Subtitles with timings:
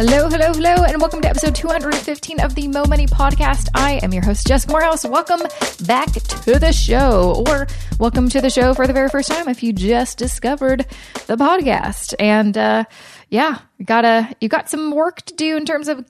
[0.00, 3.68] Hello, hello, hello, and welcome to episode 215 of the Mo Money Podcast.
[3.74, 5.04] I am your host, Jessica Moorhouse.
[5.04, 5.40] Welcome
[5.84, 7.66] back to the show, or
[7.98, 10.86] welcome to the show for the very first time if you just discovered
[11.26, 12.14] the podcast.
[12.18, 12.84] And uh,
[13.28, 16.02] yeah, you gotta you got some work to do in terms of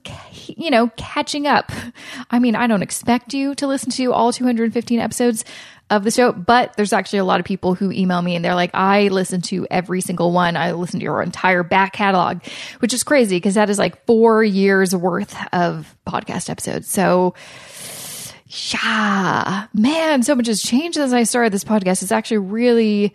[0.46, 1.72] you know catching up.
[2.30, 5.44] I mean, I don't expect you to listen to all 215 episodes
[5.90, 8.54] of the show, but there's actually a lot of people who email me and they're
[8.54, 10.56] like, I listen to every single one.
[10.56, 12.42] I listen to your entire back catalog,
[12.78, 16.88] which is crazy because that is like four years worth of podcast episodes.
[16.88, 17.34] So,
[18.72, 22.02] yeah, man, so much has changed since I started this podcast.
[22.02, 23.14] It's actually really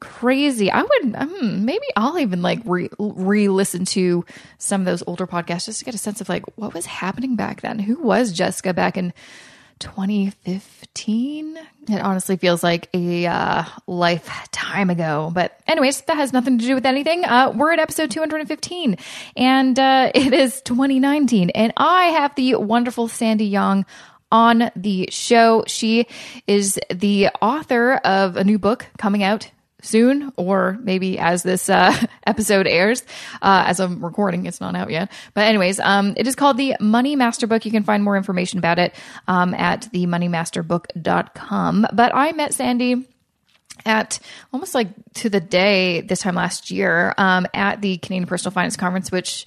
[0.00, 0.70] crazy.
[0.70, 4.24] I would um, maybe I'll even like re listen to
[4.58, 7.36] some of those older podcasts just to get a sense of like what was happening
[7.36, 7.78] back then.
[7.78, 9.14] Who was Jessica back in
[9.78, 11.58] 2015.
[11.88, 15.30] It honestly feels like a uh, lifetime ago.
[15.34, 17.24] But, anyways, that has nothing to do with anything.
[17.24, 18.96] Uh, we're at episode 215,
[19.36, 21.50] and uh, it is 2019.
[21.50, 23.86] And I have the wonderful Sandy Yong
[24.32, 25.64] on the show.
[25.66, 26.06] She
[26.46, 29.50] is the author of a new book coming out
[29.84, 31.94] soon, or maybe as this uh,
[32.26, 33.02] episode airs.
[33.42, 35.10] Uh, as I'm recording, it's not out yet.
[35.34, 37.64] But anyways, um, it is called the Money Master Book.
[37.64, 38.94] You can find more information about it
[39.28, 41.86] um, at themoneymasterbook.com.
[41.92, 43.06] But I met Sandy
[43.84, 44.18] at
[44.52, 48.76] almost like to the day this time last year um, at the Canadian Personal Finance
[48.76, 49.44] Conference, which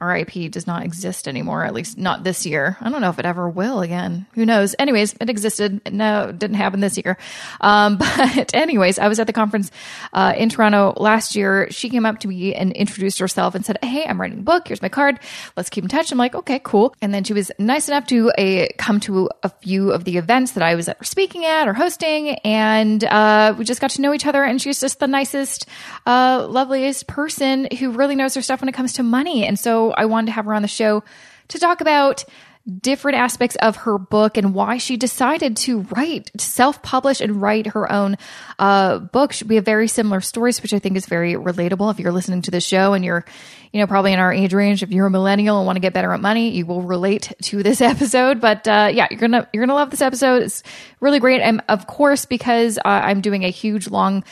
[0.00, 2.76] RIP does not exist anymore, at least not this year.
[2.80, 4.26] I don't know if it ever will again.
[4.34, 4.76] Who knows?
[4.78, 5.92] Anyways, it existed.
[5.92, 7.18] No, it didn't happen this year.
[7.60, 9.72] Um, but anyways, I was at the conference
[10.12, 11.68] uh, in Toronto last year.
[11.70, 14.68] She came up to me and introduced herself and said, Hey, I'm writing a book.
[14.68, 15.18] Here's my card.
[15.56, 16.12] Let's keep in touch.
[16.12, 16.94] I'm like, okay, cool.
[17.02, 18.30] And then she was nice enough to
[18.78, 22.30] come to a few of the events that I was speaking at or hosting.
[22.44, 24.44] And uh, we just got to know each other.
[24.44, 25.66] And she's just the nicest,
[26.06, 29.44] uh, loveliest person who really knows her stuff when it comes to money.
[29.44, 31.04] And so I wanted to have her on the show
[31.48, 32.24] to talk about
[32.68, 37.68] different aspects of her book and why she decided to write, self publish and write
[37.68, 38.16] her own
[38.58, 39.32] uh, book.
[39.46, 41.90] We have very similar stories, which I think is very relatable.
[41.90, 43.24] If you're listening to the show and you're,
[43.72, 45.94] you know, probably in our age range, if you're a millennial and want to get
[45.94, 48.40] better at money, you will relate to this episode.
[48.40, 50.42] But uh, yeah, you're gonna you're gonna love this episode.
[50.42, 50.62] It's
[51.00, 54.24] really great, and of course, because uh, I'm doing a huge long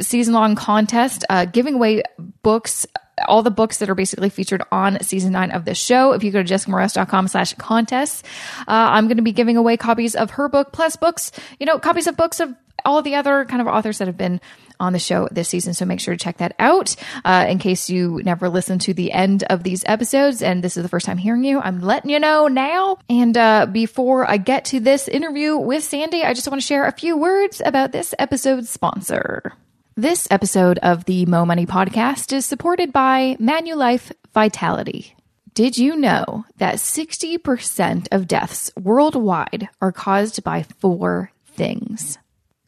[0.00, 2.02] season long contest, uh, giving away
[2.42, 2.86] books
[3.26, 6.12] all the books that are basically featured on season nine of this show.
[6.12, 8.22] If you go to jessicamoorhouse.com slash contests,
[8.60, 11.78] uh, I'm going to be giving away copies of her book plus books, you know,
[11.78, 12.54] copies of books of
[12.84, 14.40] all the other kind of authors that have been
[14.78, 15.74] on the show this season.
[15.74, 16.94] So make sure to check that out.
[17.24, 20.82] Uh, in case you never listened to the end of these episodes and this is
[20.82, 22.98] the first time hearing you, I'm letting you know now.
[23.08, 26.84] And uh, before I get to this interview with Sandy, I just want to share
[26.84, 29.54] a few words about this episode's sponsor.
[29.98, 35.16] This episode of the Mo Money podcast is supported by Manulife Vitality.
[35.54, 42.18] Did you know that 60% of deaths worldwide are caused by four things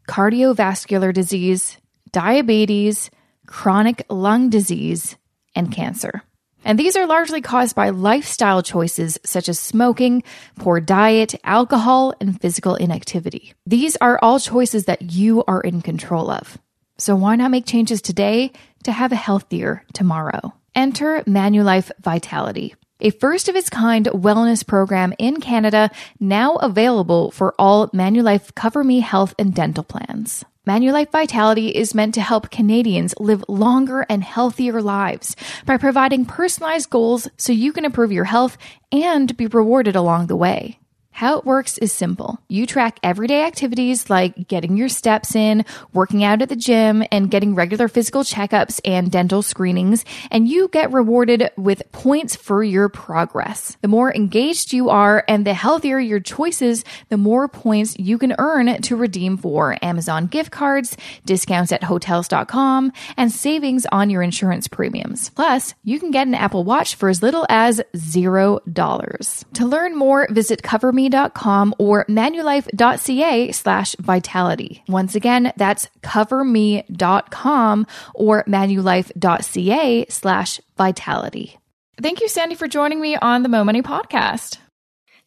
[0.08, 1.76] cardiovascular disease,
[2.12, 3.10] diabetes,
[3.44, 5.18] chronic lung disease,
[5.54, 6.22] and cancer?
[6.64, 10.22] And these are largely caused by lifestyle choices such as smoking,
[10.56, 13.52] poor diet, alcohol, and physical inactivity.
[13.66, 16.58] These are all choices that you are in control of.
[17.00, 18.50] So why not make changes today
[18.82, 20.52] to have a healthier tomorrow?
[20.74, 27.54] Enter Manulife Vitality, a first of its kind wellness program in Canada now available for
[27.56, 30.44] all Manulife Cover Me health and dental plans.
[30.66, 36.90] Manulife Vitality is meant to help Canadians live longer and healthier lives by providing personalized
[36.90, 38.58] goals so you can improve your health
[38.90, 40.78] and be rewarded along the way.
[41.10, 42.38] How it works is simple.
[42.48, 47.28] You track everyday activities like getting your steps in, working out at the gym, and
[47.28, 52.88] getting regular physical checkups and dental screenings, and you get rewarded with points for your
[52.88, 53.76] progress.
[53.82, 58.36] The more engaged you are and the healthier your choices, the more points you can
[58.38, 64.68] earn to redeem for Amazon gift cards, discounts at hotels.com, and savings on your insurance
[64.68, 65.30] premiums.
[65.30, 69.44] Plus, you can get an Apple Watch for as little as $0.
[69.54, 74.82] To learn more, visit CoverMe coverme.com or manulife.ca slash vitality.
[74.88, 81.58] Once again, that's coverme.com or manulife.ca slash vitality.
[82.00, 84.58] Thank you, Sandy, for joining me on the Mo Money podcast.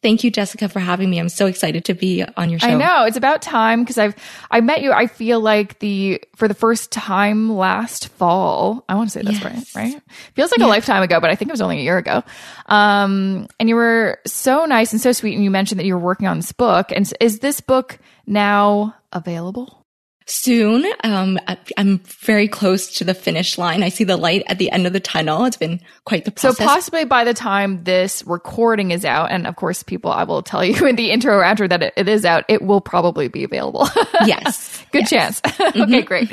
[0.02, 1.20] Thank you, Jessica, for having me.
[1.20, 2.66] I'm so excited to be on your show.
[2.66, 4.16] I know it's about time because I've
[4.50, 4.90] I met you.
[4.90, 8.84] I feel like the for the first time last fall.
[8.88, 9.76] I want to say that's yes.
[9.76, 9.92] right.
[9.94, 10.02] Right?
[10.34, 10.66] Feels like yeah.
[10.66, 12.24] a lifetime ago, but I think it was only a year ago.
[12.66, 16.00] Um, and you were so nice and so sweet, and you mentioned that you were
[16.04, 16.90] working on this book.
[16.90, 19.81] And is this book now available?
[20.26, 20.84] Soon.
[21.04, 21.38] Um,
[21.76, 23.82] I'm very close to the finish line.
[23.82, 25.44] I see the light at the end of the tunnel.
[25.44, 26.58] It's been quite the process.
[26.58, 30.42] So possibly by the time this recording is out, and of course, people, I will
[30.42, 33.28] tell you in the intro or after that it, it is out, it will probably
[33.28, 33.88] be available.
[34.24, 34.84] yes.
[34.92, 35.10] Good yes.
[35.10, 35.40] chance.
[35.60, 36.06] okay, mm-hmm.
[36.06, 36.32] great.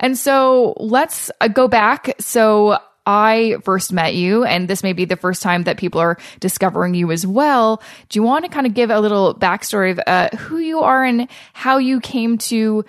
[0.00, 2.14] And so let's uh, go back.
[2.20, 6.16] So I first met you, and this may be the first time that people are
[6.40, 7.82] discovering you as well.
[8.08, 11.04] Do you want to kind of give a little backstory of uh, who you are
[11.04, 12.84] and how you came to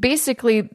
[0.00, 0.68] basically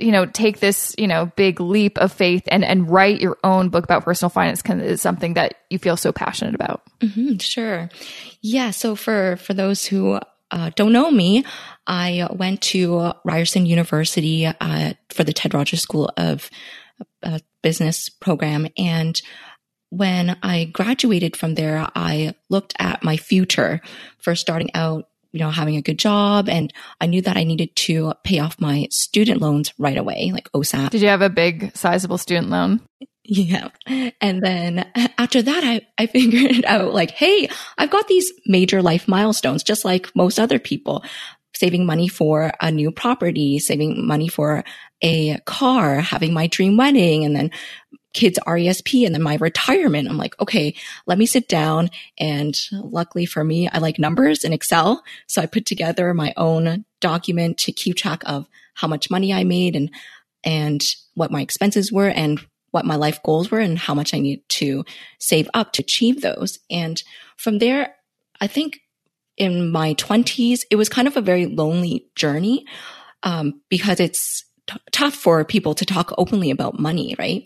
[0.00, 3.68] you know take this you know big leap of faith and and write your own
[3.68, 6.82] book about personal finance can is something that you feel so passionate about.
[7.00, 7.90] Mm-hmm, sure.
[8.40, 10.18] Yeah so for for those who
[10.52, 11.44] uh, don't know me
[11.88, 16.48] i went to ryerson university uh, for the ted rogers school of
[17.22, 18.68] uh, business program.
[18.78, 19.20] And
[19.90, 23.80] when I graduated from there, I looked at my future
[24.18, 26.48] for starting out you know, having a good job.
[26.48, 30.50] And I knew that I needed to pay off my student loans right away, like
[30.52, 30.88] OSAP.
[30.88, 32.80] Did you have a big, sizable student loan?
[33.22, 33.68] Yeah.
[33.86, 39.06] And then after that, I, I figured out like, hey, I've got these major life
[39.06, 41.04] milestones, just like most other people.
[41.54, 44.64] Saving money for a new property, saving money for
[45.02, 47.50] a car, having my dream wedding, and then
[48.16, 50.08] kids RESP and then my retirement.
[50.08, 50.74] I'm like, okay,
[51.06, 51.90] let me sit down.
[52.18, 55.04] And luckily for me, I like numbers in Excel.
[55.28, 59.44] So I put together my own document to keep track of how much money I
[59.44, 59.90] made and,
[60.42, 60.82] and
[61.14, 62.40] what my expenses were and
[62.70, 64.84] what my life goals were and how much I need to
[65.18, 66.58] save up to achieve those.
[66.70, 67.02] And
[67.36, 67.94] from there,
[68.40, 68.80] I think
[69.36, 72.64] in my 20s, it was kind of a very lonely journey
[73.22, 77.44] um, because it's t- tough for people to talk openly about money, right?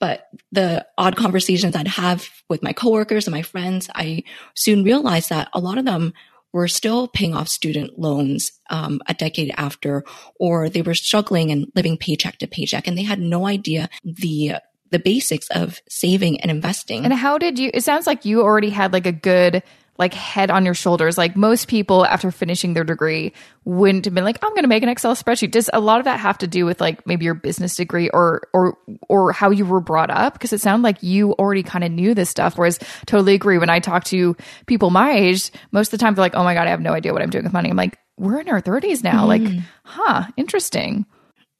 [0.00, 4.24] But the odd conversations I'd have with my coworkers and my friends, I
[4.54, 6.12] soon realized that a lot of them
[6.52, 10.04] were still paying off student loans um, a decade after,
[10.38, 14.54] or they were struggling and living paycheck to paycheck, and they had no idea the
[14.90, 17.04] the basics of saving and investing.
[17.04, 17.70] And how did you?
[17.74, 19.64] It sounds like you already had like a good
[19.96, 21.16] like head on your shoulders.
[21.16, 23.32] Like most people after finishing their degree
[23.64, 25.52] wouldn't have been like, I'm going to make an Excel spreadsheet.
[25.52, 28.42] Does a lot of that have to do with like maybe your business degree or,
[28.52, 28.76] or,
[29.08, 30.38] or how you were brought up?
[30.40, 32.58] Cause it sounded like you already kind of knew this stuff.
[32.58, 33.58] Whereas totally agree.
[33.58, 34.36] When I talk to
[34.66, 36.92] people my age, most of the time they're like, Oh my God, I have no
[36.92, 37.70] idea what I'm doing with money.
[37.70, 39.26] I'm like, we're in our thirties now.
[39.26, 39.28] Mm.
[39.28, 41.06] Like, huh, interesting.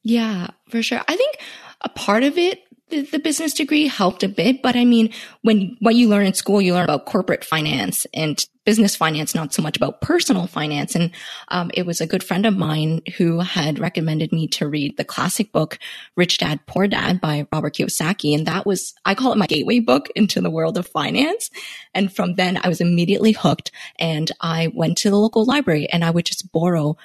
[0.03, 1.01] Yeah, for sure.
[1.07, 1.37] I think
[1.81, 2.59] a part of it
[2.89, 5.11] the, the, business degree helped a bit, but I mean,
[5.41, 9.53] when what you learn in school, you learn about corporate finance and business finance, not
[9.53, 10.95] so much about personal finance.
[10.95, 11.11] And
[11.47, 15.03] um, it was a good friend of mine who had recommended me to read the
[15.03, 15.79] classic book
[16.15, 19.79] "Rich Dad Poor Dad" by Robert Kiyosaki, and that was I call it my gateway
[19.79, 21.49] book into the world of finance.
[21.95, 26.05] And from then, I was immediately hooked, and I went to the local library and
[26.05, 26.97] I would just borrow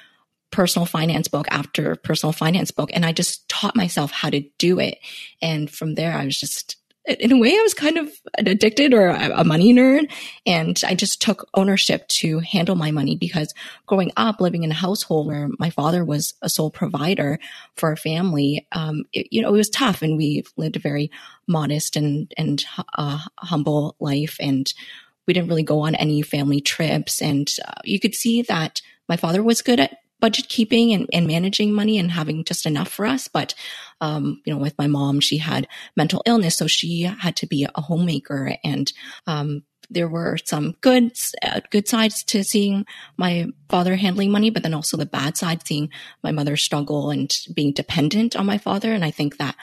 [0.51, 2.89] personal finance book after personal finance book.
[2.93, 4.99] And I just taught myself how to do it.
[5.41, 9.07] And from there, I was just, in a way, I was kind of addicted or
[9.07, 10.11] a money nerd.
[10.45, 13.53] And I just took ownership to handle my money because
[13.87, 17.39] growing up, living in a household where my father was a sole provider
[17.75, 20.01] for our family, um, it, you know, it was tough.
[20.01, 21.09] And we lived a very
[21.47, 22.63] modest and, and
[22.95, 24.37] uh, humble life.
[24.39, 24.71] And
[25.25, 27.21] we didn't really go on any family trips.
[27.21, 31.27] And uh, you could see that my father was good at budget keeping and, and
[31.27, 33.27] managing money and having just enough for us.
[33.27, 33.53] But,
[33.99, 36.57] um, you know, with my mom, she had mental illness.
[36.57, 38.91] So she had to be a homemaker and,
[39.27, 41.11] um, there were some good
[41.43, 42.85] uh, good sides to seeing
[43.17, 45.89] my father handling money, but then also the bad side, seeing
[46.23, 48.93] my mother struggle and being dependent on my father.
[48.93, 49.55] And I think that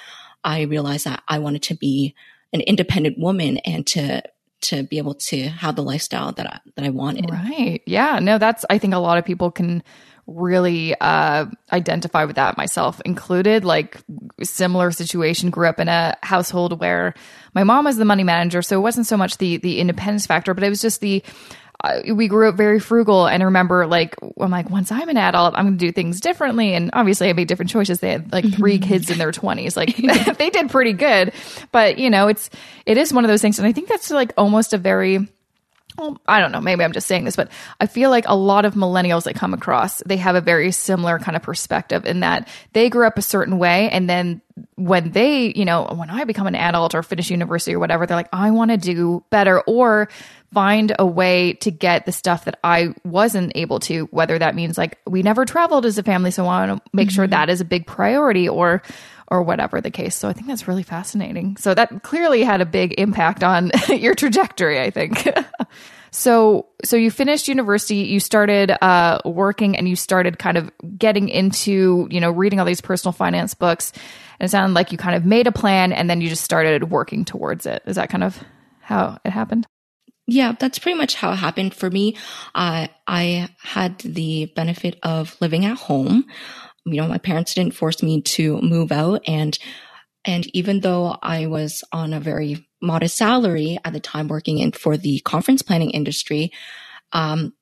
[0.44, 2.14] I realized that I wanted to be
[2.52, 4.22] an independent woman and to
[4.60, 7.30] to be able to have the lifestyle that I, that I wanted.
[7.30, 7.80] Right.
[7.86, 8.18] Yeah.
[8.18, 9.82] No, that's I think a lot of people can
[10.28, 13.96] really uh, identify with that myself included like
[14.42, 17.14] similar situation grew up in a household where
[17.54, 20.52] my mom was the money manager so it wasn't so much the the independence factor
[20.52, 21.22] but it was just the
[21.82, 25.16] uh, we grew up very frugal and I remember like I'm like once I'm an
[25.16, 28.30] adult I'm going to do things differently and obviously I made different choices they had
[28.30, 28.88] like 3 mm-hmm.
[28.88, 29.96] kids in their 20s like
[30.38, 31.32] they did pretty good
[31.72, 32.50] but you know it's
[32.84, 35.28] it is one of those things and I think that's like almost a very
[35.98, 37.50] well, I don't know, maybe I'm just saying this, but
[37.80, 41.18] I feel like a lot of millennials that come across, they have a very similar
[41.18, 43.90] kind of perspective in that they grew up a certain way.
[43.90, 44.40] And then
[44.76, 48.16] when they, you know, when I become an adult or finish university or whatever, they're
[48.16, 50.08] like, I want to do better or
[50.54, 54.78] find a way to get the stuff that I wasn't able to, whether that means
[54.78, 56.30] like we never traveled as a family.
[56.30, 57.14] So I want to make mm-hmm.
[57.16, 58.82] sure that is a big priority or,
[59.30, 60.14] or whatever the case.
[60.14, 61.56] So I think that's really fascinating.
[61.56, 65.28] So that clearly had a big impact on your trajectory, I think.
[66.10, 71.28] So, so you finished university, you started uh, working, and you started kind of getting
[71.28, 73.92] into, you know, reading all these personal finance books.
[74.40, 76.90] And it sounded like you kind of made a plan, and then you just started
[76.90, 77.82] working towards it.
[77.86, 78.42] Is that kind of
[78.80, 79.66] how it happened?
[80.26, 82.16] Yeah, that's pretty much how it happened for me.
[82.54, 86.26] Uh, I had the benefit of living at home.
[86.92, 89.58] You know, my parents didn't force me to move out, and
[90.24, 94.72] and even though I was on a very modest salary at the time working in
[94.72, 96.52] for the conference planning industry,
[97.12, 97.54] um,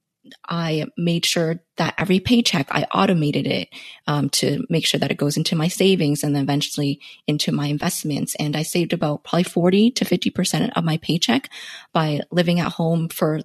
[0.49, 3.69] I made sure that every paycheck I automated it
[4.07, 7.67] um, to make sure that it goes into my savings and then eventually into my
[7.67, 8.35] investments.
[8.37, 11.51] And I saved about probably 40 to 50% of my paycheck
[11.93, 13.41] by living at home for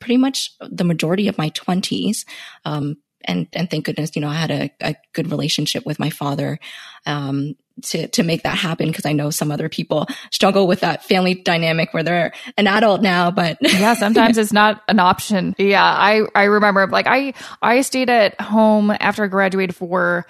[0.00, 2.24] pretty much the majority of my 20s.
[2.64, 6.10] Um, and and thank goodness, you know, I had a, a good relationship with my
[6.10, 6.58] father.
[7.06, 11.04] Um, to to make that happen because I know some other people struggle with that
[11.04, 15.54] family dynamic where they're an adult now, but yeah, sometimes it's not an option.
[15.58, 20.26] Yeah, I I remember like I I stayed at home after I graduated for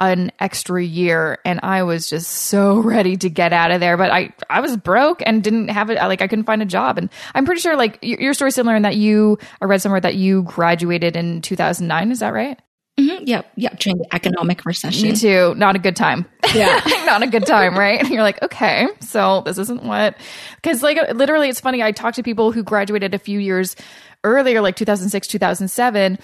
[0.00, 4.10] an extra year and I was just so ready to get out of there but
[4.10, 7.10] I I was broke and didn't have it like I couldn't find a job and
[7.34, 10.42] I'm pretty sure like your story similar in that you I read somewhere that you
[10.42, 12.58] graduated in 2009 is that right?
[13.00, 13.24] Mm-hmm.
[13.26, 13.52] Yep.
[13.56, 13.78] Yep.
[13.78, 15.08] During the economic recession.
[15.08, 15.54] Me too.
[15.54, 16.26] Not a good time.
[16.54, 16.80] Yeah.
[17.06, 18.00] not a good time, right?
[18.00, 20.16] And you're like, okay, so this isn't what,
[20.56, 21.82] because like literally it's funny.
[21.82, 23.76] I talked to people who graduated a few years
[24.24, 26.18] earlier, like 2006, 2007,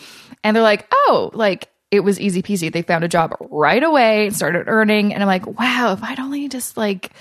[0.45, 2.73] and they're like, oh, like it was easy peasy.
[2.73, 5.15] They found a job right away and started earning.
[5.15, 7.13] And I'm like, wow, if I'd only just like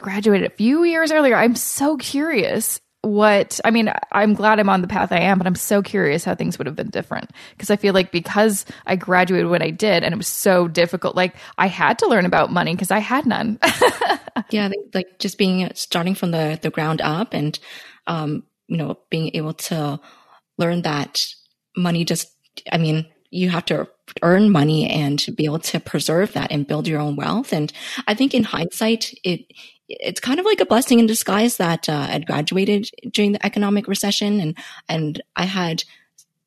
[0.00, 4.80] graduated a few years earlier, I'm so curious what I mean, I'm glad I'm on
[4.80, 7.70] the path I am, but I'm so curious how things would have been different because
[7.70, 11.36] I feel like because I graduated when I did and it was so difficult, like
[11.58, 13.58] I had to learn about money because I had none.
[14.50, 17.58] yeah, like just being starting from the the ground up and
[18.06, 20.00] um, you know, being able to
[20.56, 21.26] learn that
[21.76, 22.28] money just
[22.72, 23.88] I mean, you have to
[24.22, 27.52] earn money and be able to preserve that and build your own wealth.
[27.52, 27.72] And
[28.06, 29.46] I think in hindsight, it
[29.88, 33.86] it's kind of like a blessing in disguise that uh, I'd graduated during the economic
[33.86, 34.56] recession and
[34.88, 35.84] and I had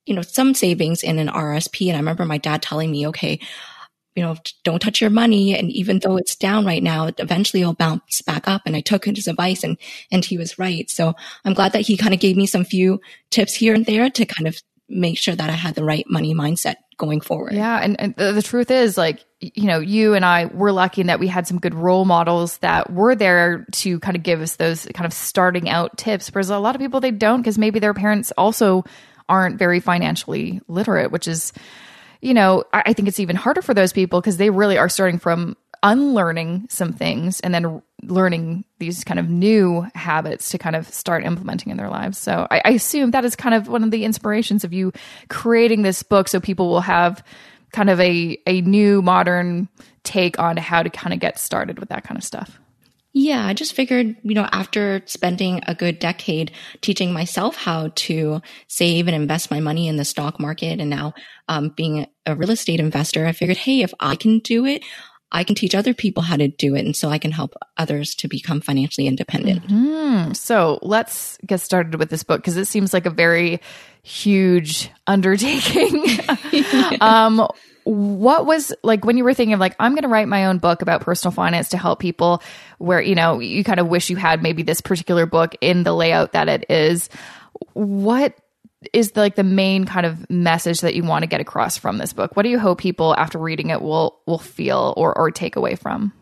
[0.05, 3.39] you know some savings in an RSP and I remember my dad telling me okay
[4.15, 5.55] you know don't touch your money.
[5.55, 8.63] And even though it's down right now eventually it'll bounce back up.
[8.65, 9.77] And I took his advice and
[10.11, 10.89] and he was right.
[10.89, 11.13] So
[11.45, 14.25] I'm glad that he kind of gave me some few tips here and there to
[14.25, 17.53] kind of make sure that I had the right money mindset going forward.
[17.53, 17.77] Yeah.
[17.77, 21.07] And, and the, the, truth is, like, you know, you and I were lucky in
[21.07, 24.55] that we had some good role models that were there to kind of give us
[24.55, 26.29] those kind of starting out tips.
[26.33, 28.83] Whereas a lot of people, they don't because maybe their parents also
[29.29, 31.53] aren't very financially literate, which is,
[32.21, 34.89] you know, I, I think it's even harder for those people because they really are
[34.89, 40.75] starting from unlearning some things and then learning these kind of new habits to kind
[40.75, 42.17] of start implementing in their lives.
[42.17, 44.91] So I, I, assume that is kind of one of the inspirations of you
[45.29, 47.23] creating this book so people will have
[47.71, 49.67] kind of a, a new modern
[50.03, 52.59] take on how to kind of get started with that kind of stuff.
[53.13, 58.41] Yeah, I just figured, you know, after spending a good decade teaching myself how to
[58.67, 61.15] save and invest my money in the stock market and now
[61.47, 64.83] um, being a real estate investor, I figured, hey, if I can do it,
[65.31, 66.85] I can teach other people how to do it.
[66.85, 69.67] And so I can help others to become financially independent.
[69.67, 70.33] Mm-hmm.
[70.33, 73.59] So let's get started with this book because it seems like a very
[74.03, 76.05] huge undertaking.
[77.01, 77.45] um,
[77.83, 80.59] what was like when you were thinking of like, I'm going to write my own
[80.59, 82.41] book about personal finance to help people
[82.77, 85.93] where, you know, you kind of wish you had maybe this particular book in the
[85.93, 87.09] layout that it is.
[87.73, 88.33] What
[88.93, 91.97] is the, like the main kind of message that you want to get across from
[91.97, 92.35] this book?
[92.35, 95.75] What do you hope people after reading it will will feel or or take away
[95.75, 96.13] from?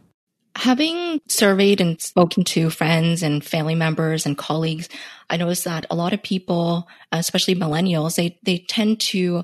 [0.58, 4.88] Having surveyed and spoken to friends and family members and colleagues,
[5.30, 9.44] I noticed that a lot of people, especially millennials, they they tend to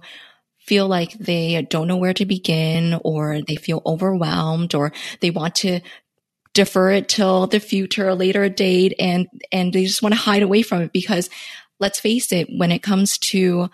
[0.60, 5.56] feel like they don't know where to begin or they feel overwhelmed or they want
[5.56, 5.82] to
[6.54, 10.44] defer it till the future or later date and and they just want to hide
[10.44, 11.30] away from it because
[11.82, 13.70] let's face it, when it comes to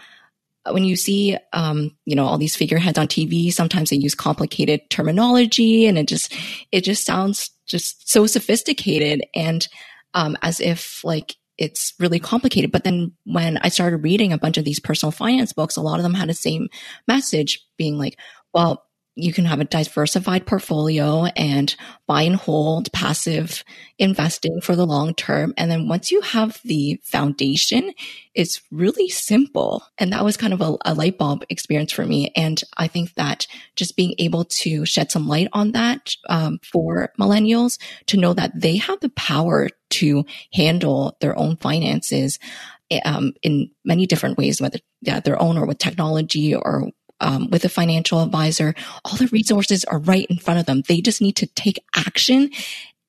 [0.72, 4.90] when you see, um, you know, all these figureheads on TV, sometimes they use complicated
[4.90, 6.34] terminology and it just,
[6.72, 9.68] it just sounds just so sophisticated and,
[10.14, 12.72] um, as if like it's really complicated.
[12.72, 16.00] But then when I started reading a bunch of these personal finance books, a lot
[16.00, 16.70] of them had the same
[17.08, 18.18] message being like,
[18.54, 18.87] well,
[19.18, 23.64] you can have a diversified portfolio and buy and hold passive
[23.98, 25.56] investing for the long term.
[25.58, 27.94] And then once you have the foundation,
[28.36, 29.84] it's really simple.
[29.98, 32.32] And that was kind of a, a, light bulb experience for me.
[32.36, 37.12] And I think that just being able to shed some light on that um, for
[37.20, 42.38] millennials to know that they have the power to handle their own finances
[43.04, 47.66] um, in many different ways, whether yeah, their own or with technology or um, with
[47.66, 48.76] a financial advisor.
[49.06, 50.84] All the resources are right in front of them.
[50.88, 52.52] They just need to take action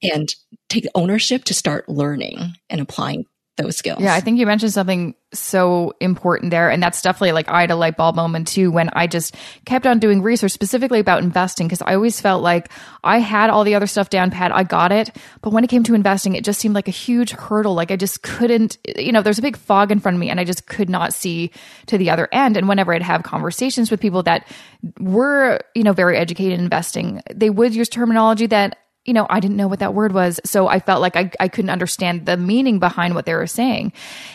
[0.02, 0.34] and
[0.68, 3.26] take ownership to start learning and applying
[3.58, 4.00] those skills.
[4.00, 6.70] Yeah, I think you mentioned something so important there.
[6.70, 9.36] And that's definitely like I had a light bulb moment too when I just
[9.66, 12.70] kept on doing research specifically about investing because I always felt like
[13.04, 14.54] I had all the other stuff down pat.
[14.54, 15.14] I got it.
[15.42, 17.74] But when it came to investing, it just seemed like a huge hurdle.
[17.74, 20.40] Like I just couldn't, you know, there's a big fog in front of me and
[20.40, 21.50] I just could not see
[21.86, 22.56] to the other end.
[22.56, 24.48] And whenever I'd have conversations with people that
[24.98, 29.40] were, you know, very educated in investing, they would use terminology that you know, I
[29.40, 30.38] didn't know what that word was.
[30.44, 33.92] So I felt like I, I couldn't understand the meaning behind what they were saying.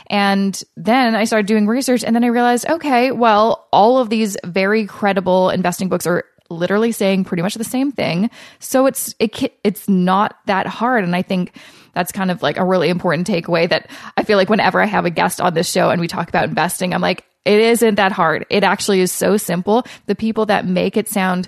[0.08, 4.36] And then I started doing research and then I realized, okay, well, all of these
[4.44, 8.30] very credible investing books are literally saying pretty much the same thing.
[8.60, 11.04] So it's, it, it's not that hard.
[11.04, 11.56] And I think
[11.94, 15.06] that's kind of like a really important takeaway that I feel like whenever I have
[15.06, 18.12] a guest on this show and we talk about investing, I'm like, it isn't that
[18.12, 18.46] hard.
[18.50, 19.86] It actually is so simple.
[20.06, 21.48] The people that make it sound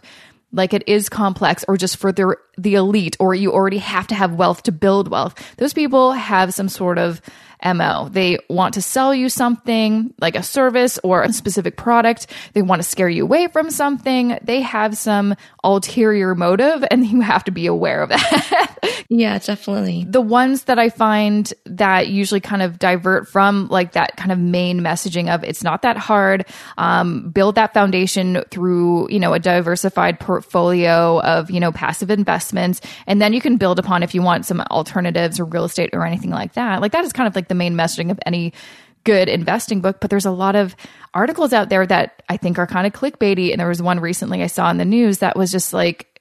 [0.56, 4.16] like it is complex or just for the, the elite or you already have to
[4.16, 5.36] have wealth to build wealth.
[5.58, 7.22] Those people have some sort of
[7.64, 8.10] MO.
[8.10, 12.28] They want to sell you something like a service or a specific product.
[12.54, 14.38] They want to scare you away from something.
[14.42, 19.06] They have some ulterior motive and you have to be aware of that.
[19.10, 20.06] yeah, definitely.
[20.08, 24.40] The ones that I find that usually kind of divert from like that kind of
[24.40, 26.46] main messaging of it's not that hard.
[26.78, 32.82] Um, build that foundation through, you know, a diversified portfolio of, you know, passive investments.
[33.08, 36.06] And then you can build upon if you want some alternatives or real estate or
[36.06, 36.82] anything like that.
[36.82, 38.54] Like that is kind of like the main messaging of any
[39.04, 40.76] good investing book, but there's a lot of
[41.14, 43.52] articles out there that I think are kind of clickbaity.
[43.52, 46.16] And there was one recently I saw in the news that was just like,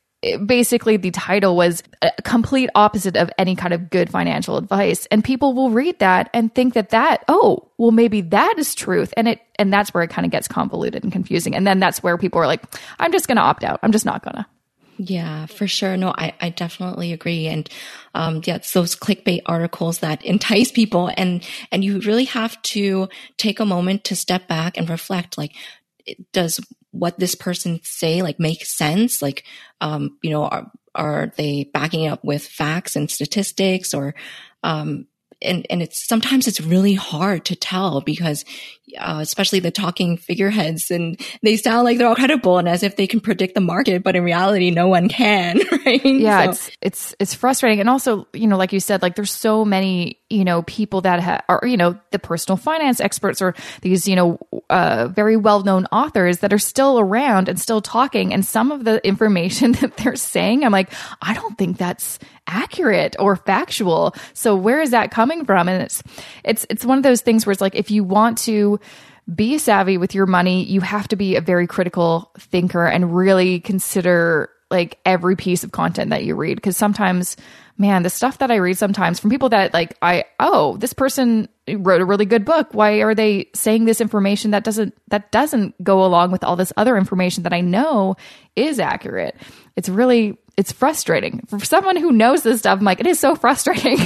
[0.47, 5.07] basically the title was a complete opposite of any kind of good financial advice.
[5.11, 9.13] And people will read that and think that that oh well maybe that is truth.
[9.17, 11.55] And it and that's where it kind of gets convoluted and confusing.
[11.55, 12.63] And then that's where people are like
[12.99, 13.81] i'm just going to opt out.
[13.83, 14.47] I'm just not going to
[14.97, 15.97] yeah, for sure.
[15.97, 17.47] No, I, I definitely agree.
[17.47, 17.69] And,
[18.15, 23.09] um, yeah, it's those clickbait articles that entice people and, and you really have to
[23.37, 25.53] take a moment to step back and reflect, like,
[26.33, 29.21] does what this person say, like, make sense?
[29.21, 29.45] Like,
[29.81, 34.15] um, you know, are, are they backing up with facts and statistics or,
[34.63, 35.07] um,
[35.45, 38.45] and and it's sometimes it's really hard to tell because
[38.99, 42.97] uh, especially the talking figureheads and they sound like they're all credible and as if
[42.97, 46.51] they can predict the market but in reality no one can right yeah so.
[46.51, 50.19] it's it's it's frustrating and also you know like you said like there's so many
[50.31, 54.17] you know people that ha- are you know the personal finance experts or these you
[54.17, 54.39] know
[54.71, 59.05] uh, very well-known authors that are still around and still talking and some of the
[59.07, 64.15] information that they're saying i'm like i don't think that's accurate or factual.
[64.33, 65.69] So where is that coming from?
[65.69, 66.03] And it's
[66.45, 68.79] it's it's one of those things where it's like if you want to
[69.35, 73.61] be savvy with your money, you have to be a very critical thinker and really
[73.61, 76.57] consider like every piece of content that you read.
[76.57, 77.37] Because sometimes
[77.79, 81.49] man the stuff that i read sometimes from people that like i oh this person
[81.69, 85.75] wrote a really good book why are they saying this information that doesn't that doesn't
[85.83, 88.17] go along with all this other information that i know
[88.57, 89.37] is accurate
[89.77, 92.79] it's really it's frustrating for someone who knows this stuff.
[92.79, 93.99] I'm like, it is so frustrating.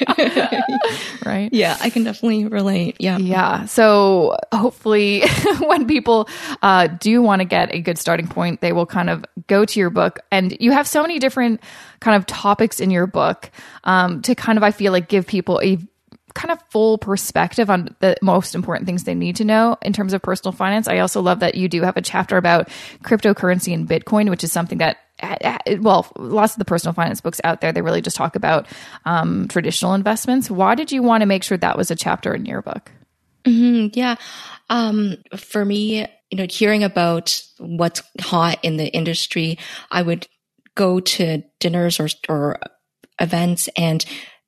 [1.26, 1.48] right?
[1.52, 2.96] Yeah, I can definitely relate.
[2.98, 3.18] Yeah.
[3.18, 3.64] Yeah.
[3.66, 5.22] So hopefully,
[5.60, 6.28] when people
[6.62, 9.80] uh, do want to get a good starting point, they will kind of go to
[9.80, 10.20] your book.
[10.30, 11.60] And you have so many different
[12.00, 13.50] kind of topics in your book
[13.84, 15.78] um, to kind of, I feel like, give people a
[16.34, 20.12] kind of full perspective on the most important things they need to know in terms
[20.12, 20.88] of personal finance.
[20.88, 22.68] I also love that you do have a chapter about
[23.04, 24.98] cryptocurrency and Bitcoin, which is something that
[25.80, 28.66] well, lots of the personal finance books out there, they really just talk about
[29.04, 30.50] um, traditional investments.
[30.50, 32.90] Why did you want to make sure that was a chapter in your book?
[33.44, 34.16] Mm-hmm, yeah.
[34.70, 39.58] Um, for me, you know, hearing about what's hot in the industry,
[39.90, 40.26] I would
[40.74, 42.58] go to dinners or, or
[43.20, 44.04] events and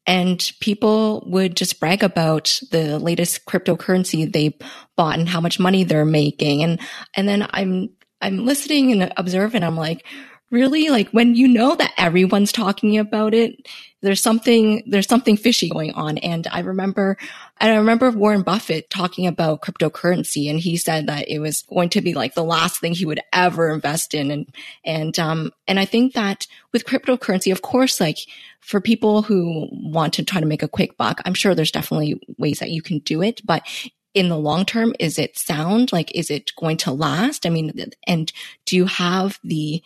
[0.09, 4.57] and people would just brag about the latest cryptocurrency they
[4.97, 6.81] bought and how much money they're making and
[7.15, 10.05] and then i'm i'm listening and observing i'm like
[10.51, 10.89] really?
[10.89, 13.67] Like when you know that everyone's talking about it
[14.07, 16.19] there's something there's something fishy going on.
[16.19, 17.17] And i remember
[17.59, 22.01] i remember warren buffett talking about cryptocurrency and he said that it was going to
[22.01, 24.31] be like the last thing he would ever invest in.
[24.31, 24.55] And
[24.85, 28.19] and um and i think that with cryptocurrency of course like
[28.61, 32.21] for people who want to try to make a quick buck i'm sure there's definitely
[32.39, 33.41] ways that you can do it.
[33.45, 33.67] But
[34.15, 35.93] in the long term is it sound?
[35.93, 37.45] Like is it going to last?
[37.45, 37.73] I mean
[38.07, 38.33] and
[38.67, 39.83] do you have the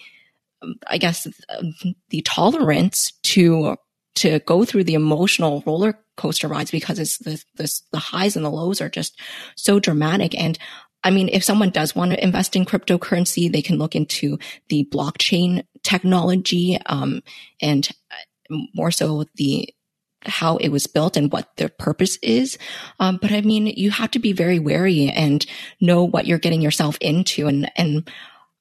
[0.86, 1.26] I guess,
[2.10, 3.76] the tolerance to
[4.16, 8.44] to go through the emotional roller coaster rides because it's the, the, the highs and
[8.44, 9.18] the lows are just
[9.54, 10.38] so dramatic.
[10.38, 10.58] And
[11.04, 14.86] I mean, if someone does want to invest in cryptocurrency, they can look into the
[14.92, 17.22] blockchain technology, um,
[17.62, 17.88] and
[18.74, 19.72] more so the
[20.22, 22.58] how it was built and what their purpose is.
[22.98, 25.46] Um, but I mean, you have to be very wary and
[25.80, 27.46] know what you're getting yourself into.
[27.46, 28.10] And, and,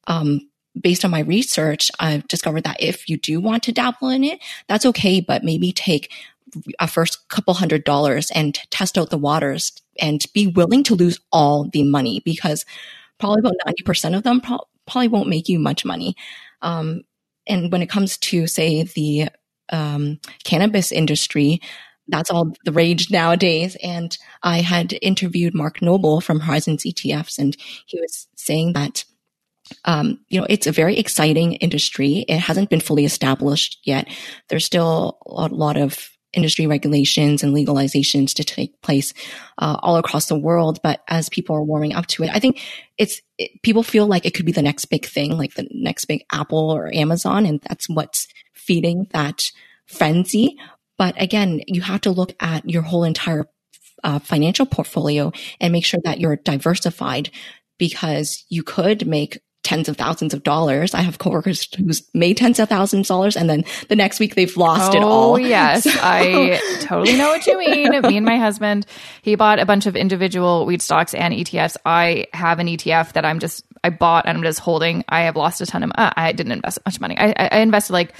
[0.06, 4.24] um, based on my research, I've discovered that if you do want to dabble in
[4.24, 6.12] it, that's okay, but maybe take
[6.80, 11.20] a first couple hundred dollars and test out the waters and be willing to lose
[11.32, 12.64] all the money because
[13.18, 16.16] probably about 90% of them pro- probably won't make you much money.
[16.62, 17.02] Um,
[17.46, 19.28] and when it comes to say the
[19.70, 21.60] um, cannabis industry.
[22.08, 23.76] That's all the rage nowadays.
[23.82, 27.56] And I had interviewed Mark Noble from Horizons ETFs, and
[27.86, 29.04] he was saying that
[29.84, 32.24] um, you know, it's a very exciting industry.
[32.28, 34.08] It hasn't been fully established yet.
[34.48, 39.12] There's still a lot of industry regulations and legalizations to take place
[39.58, 40.80] uh, all across the world.
[40.82, 42.60] But as people are warming up to it, I think
[42.98, 46.04] it's it, people feel like it could be the next big thing, like the next
[46.04, 49.50] big Apple or Amazon, and that's what's feeding that
[49.86, 50.56] frenzy.
[50.98, 53.46] But again, you have to look at your whole entire
[54.04, 57.30] uh, financial portfolio and make sure that you're diversified
[57.78, 60.94] because you could make tens of thousands of dollars.
[60.94, 64.34] I have coworkers who's made tens of thousands of dollars and then the next week
[64.34, 65.32] they've lost oh, it all.
[65.32, 65.86] Oh, yes.
[65.90, 65.98] So.
[66.02, 68.00] I totally know what you mean.
[68.02, 68.86] Me and my husband,
[69.22, 71.76] he bought a bunch of individual weed stocks and ETFs.
[71.84, 75.04] I have an ETF that I'm just, I bought and I'm just holding.
[75.08, 77.16] I have lost a ton of, uh, I didn't invest much money.
[77.18, 78.14] I, I invested like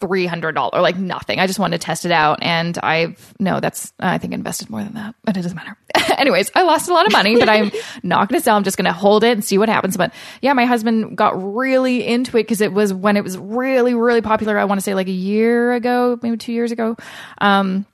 [0.00, 1.38] $300 like nothing.
[1.38, 4.82] I just wanted to test it out and i've no that's i think invested more
[4.82, 5.76] than that but it doesn't matter.
[6.18, 7.70] Anyways i lost a lot of money but i'm
[8.02, 8.56] not going to sell.
[8.56, 11.32] I'm just going to hold it and see what happens but yeah my husband got
[11.54, 14.82] really into it because it was when it was really really popular i want to
[14.82, 16.96] say like a year ago maybe two years ago
[17.38, 17.86] um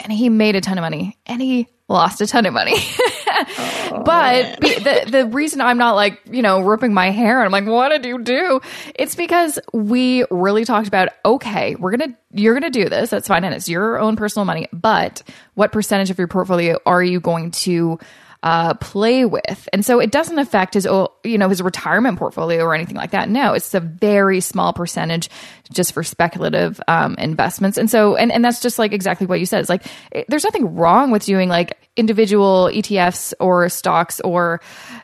[0.00, 2.74] and he made a ton of money and he lost a ton of money.
[2.76, 7.52] oh, but the the reason I'm not like, you know, ripping my hair and I'm
[7.52, 8.60] like, what did you do?
[8.94, 13.10] It's because we really talked about, okay, we're going to, you're going to do this.
[13.10, 13.44] That's fine.
[13.44, 14.68] And it's your own personal money.
[14.72, 15.22] But
[15.54, 17.98] what percentage of your portfolio are you going to
[18.42, 19.68] uh, play with.
[19.72, 23.28] And so it doesn't affect his, you know, his retirement portfolio or anything like that.
[23.28, 25.28] No, it's a very small percentage
[25.72, 27.76] just for speculative um, investments.
[27.76, 29.60] And so, and, and that's just like exactly what you said.
[29.60, 34.60] It's like, it, there's nothing wrong with doing like individual ETFs or stocks or,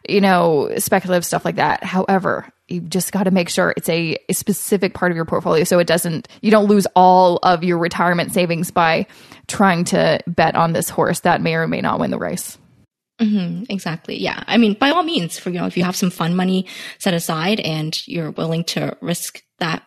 [0.09, 1.83] you know, speculative stuff like that.
[1.83, 5.65] However, you just got to make sure it's a, a, specific part of your portfolio
[5.65, 9.07] so it doesn't you don't lose all of your retirement savings by
[9.49, 12.57] trying to bet on this horse that may or may not win the race
[13.21, 14.21] Mm-hmm, exactly.
[14.21, 14.43] Yeah.
[14.47, 16.67] I mean, by all means, for you know, if you have some fun money
[16.99, 19.85] set aside and you're willing to risk that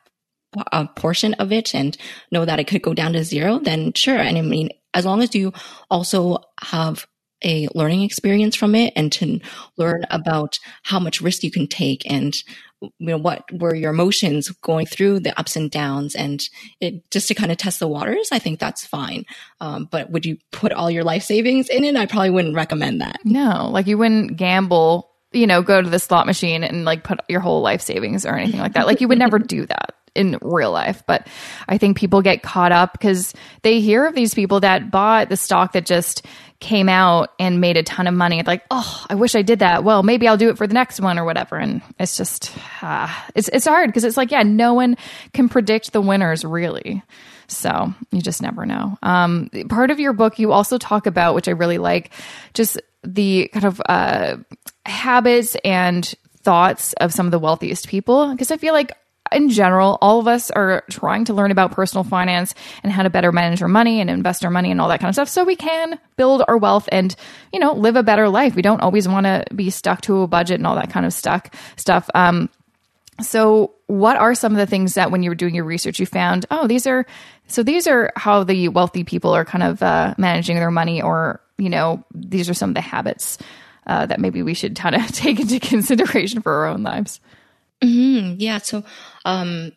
[0.71, 1.97] uh, portion of it and
[2.31, 4.17] know that it could go down to zero, then sure.
[4.17, 5.51] And I mean, as long as you
[5.89, 7.05] also have
[7.43, 9.39] a learning experience from it and to
[9.77, 12.35] learn about how much risk you can take and
[12.81, 16.47] you know what were your emotions going through the ups and downs and
[16.79, 19.25] it just to kind of test the waters i think that's fine.
[19.59, 21.95] Um, but would you put all your life savings in it?
[21.95, 23.19] I probably wouldn't recommend that.
[23.23, 27.19] No like you wouldn't gamble you know go to the slot machine and like put
[27.27, 28.87] your whole life savings or anything like that.
[28.87, 31.27] Like you would never do that in real life but
[31.69, 35.37] i think people get caught up because they hear of these people that bought the
[35.37, 36.25] stock that just
[36.59, 38.41] came out and made a ton of money.
[38.41, 39.83] Like, oh, I wish I did that.
[39.83, 41.55] Well, maybe I'll do it for the next one or whatever.
[41.55, 44.97] And it's just, uh, it's it's hard because it's like, yeah, no one
[45.33, 47.03] can predict the winners really.
[47.47, 48.97] So you just never know.
[49.03, 52.11] Um, part of your book, you also talk about, which I really like,
[52.53, 54.37] just the kind of uh,
[54.85, 58.31] habits and thoughts of some of the wealthiest people.
[58.31, 58.93] Because I feel like
[59.31, 63.09] in general, all of us are trying to learn about personal finance and how to
[63.09, 65.43] better manage our money and invest our money and all that kind of stuff so
[65.43, 67.15] we can build our wealth and,
[67.53, 68.55] you know, live a better life.
[68.55, 71.13] We don't always want to be stuck to a budget and all that kind of
[71.13, 72.09] stuck stuff.
[72.15, 72.49] Um,
[73.21, 76.05] so what are some of the things that when you were doing your research you
[76.05, 77.05] found, oh, these are
[77.47, 81.41] so these are how the wealthy people are kind of uh, managing their money or,
[81.57, 83.37] you know, these are some of the habits
[83.87, 87.19] uh, that maybe we should kind of take into consideration for our own lives.
[87.81, 88.35] Mm-hmm.
[88.39, 88.57] Yeah.
[88.57, 88.83] So,
[89.27, 89.73] um,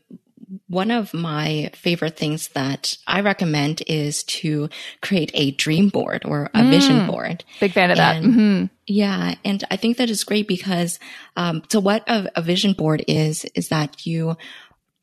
[0.68, 4.68] one of my favorite things that I recommend is to
[5.00, 7.44] create a dream board or a mm, vision board.
[7.60, 8.30] Big fan of and, that.
[8.30, 8.64] Mm-hmm.
[8.86, 9.34] Yeah.
[9.44, 10.98] And I think that is great because,
[11.36, 14.36] um, so what a, a vision board is, is that you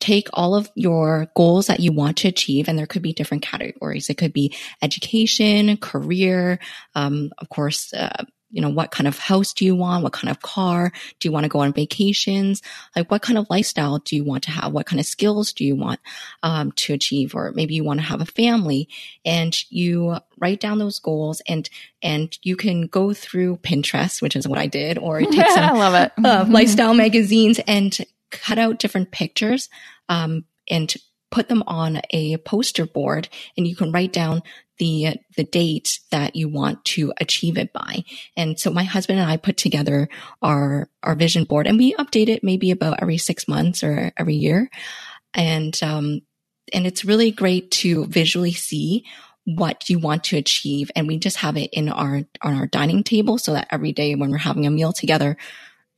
[0.00, 3.42] take all of your goals that you want to achieve, and there could be different
[3.42, 4.08] categories.
[4.08, 6.60] It could be education, career,
[6.94, 10.02] um, of course, uh, you know, what kind of house do you want?
[10.02, 10.92] What kind of car?
[11.18, 12.62] Do you want to go on vacations?
[12.96, 14.72] Like what kind of lifestyle do you want to have?
[14.72, 16.00] What kind of skills do you want
[16.42, 17.34] um, to achieve?
[17.34, 18.88] Or maybe you want to have a family
[19.24, 21.68] and you write down those goals and,
[22.02, 25.72] and you can go through Pinterest, which is what I did, or take some I
[25.72, 26.12] love it.
[26.24, 27.96] uh, lifestyle magazines and
[28.30, 29.68] cut out different pictures
[30.08, 30.94] um, and
[31.30, 34.42] put them on a poster board and you can write down
[34.78, 38.04] the the date that you want to achieve it by.
[38.36, 40.08] And so my husband and I put together
[40.42, 44.34] our our vision board and we update it maybe about every 6 months or every
[44.34, 44.70] year.
[45.34, 46.20] And um
[46.72, 49.04] and it's really great to visually see
[49.44, 53.02] what you want to achieve and we just have it in our on our dining
[53.02, 55.38] table so that every day when we're having a meal together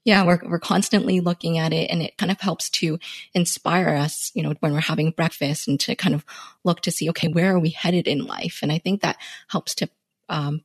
[0.04, 2.98] yeah, we're, we're constantly looking at it and it kind of helps to
[3.34, 6.24] inspire us, you know, when we're having breakfast and to kind of
[6.64, 8.60] look to see, okay, where are we headed in life?
[8.62, 9.88] And I think that helps to,
[10.28, 10.62] um,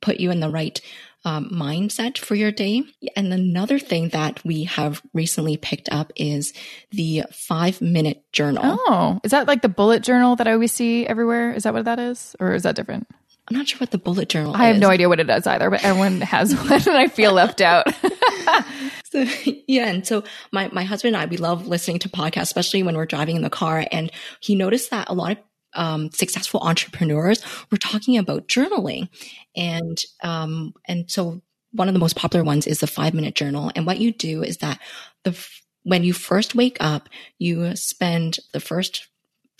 [0.00, 0.80] put you in the right
[1.24, 2.82] um, mindset for your day.
[3.14, 6.54] And another thing that we have recently picked up is
[6.90, 8.62] the five minute journal.
[8.64, 11.52] Oh, is that like the bullet journal that I always see everywhere?
[11.52, 12.34] Is that what that is?
[12.40, 13.06] Or is that different?
[13.50, 14.80] I'm not sure what the bullet journal I have is.
[14.80, 17.86] no idea what it is either, but everyone has one and I feel left out.
[19.10, 19.26] So,
[19.66, 19.88] yeah.
[19.88, 23.06] And so my, my husband and I, we love listening to podcasts, especially when we're
[23.06, 23.84] driving in the car.
[23.90, 25.38] And he noticed that a lot of
[25.74, 29.08] um, successful entrepreneurs were talking about journaling.
[29.56, 33.72] And, um, and so one of the most popular ones is the five minute journal.
[33.74, 34.78] And what you do is that
[35.24, 35.36] the,
[35.82, 37.08] when you first wake up,
[37.38, 39.08] you spend the first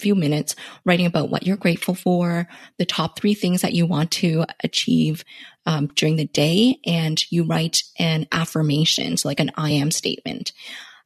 [0.01, 4.11] few minutes writing about what you're grateful for, the top three things that you want
[4.11, 5.25] to achieve
[5.67, 10.53] um, during the day, and you write an affirmation, so like an I am statement,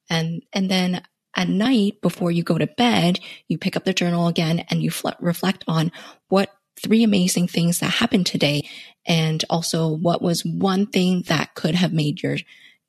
[0.08, 1.02] and and then
[1.36, 4.90] at night before you go to bed, you pick up the journal again and you
[4.90, 5.90] fl- reflect on
[6.28, 8.68] what three amazing things that happened today,
[9.06, 12.36] and also what was one thing that could have made your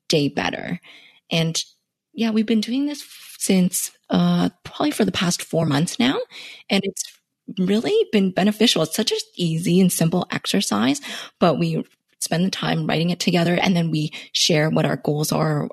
[0.07, 0.79] day better,
[1.31, 1.63] and
[2.15, 3.06] yeah, we've been doing this
[3.38, 6.19] since uh, probably for the past four months now.
[6.69, 7.04] And it's
[7.60, 8.84] really been beneficial.
[8.84, 11.01] It's such an easy and simple exercise,
[11.39, 11.86] but we
[12.19, 15.69] spend the time writing it together and then we share what our goals are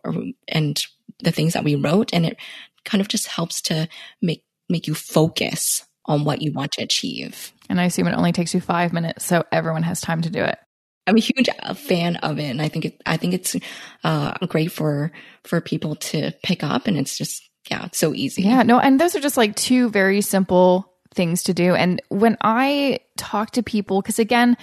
[0.49, 0.85] and
[1.21, 2.11] the things that we wrote.
[2.13, 2.37] And it
[2.85, 3.89] kind of just helps to
[4.21, 7.53] make, make you focus on what you want to achieve.
[7.71, 10.43] And I assume it only takes you five minutes, so everyone has time to do
[10.43, 10.59] it.
[11.07, 13.57] I'm a huge fan of it, and I think it, I think it's
[14.05, 15.13] uh, great for
[15.45, 18.43] for people to pick up, and it's just yeah, it's so easy.
[18.43, 21.75] Yeah, no, and those are just like two very simple things to do.
[21.75, 24.57] And when I talk to people, because again,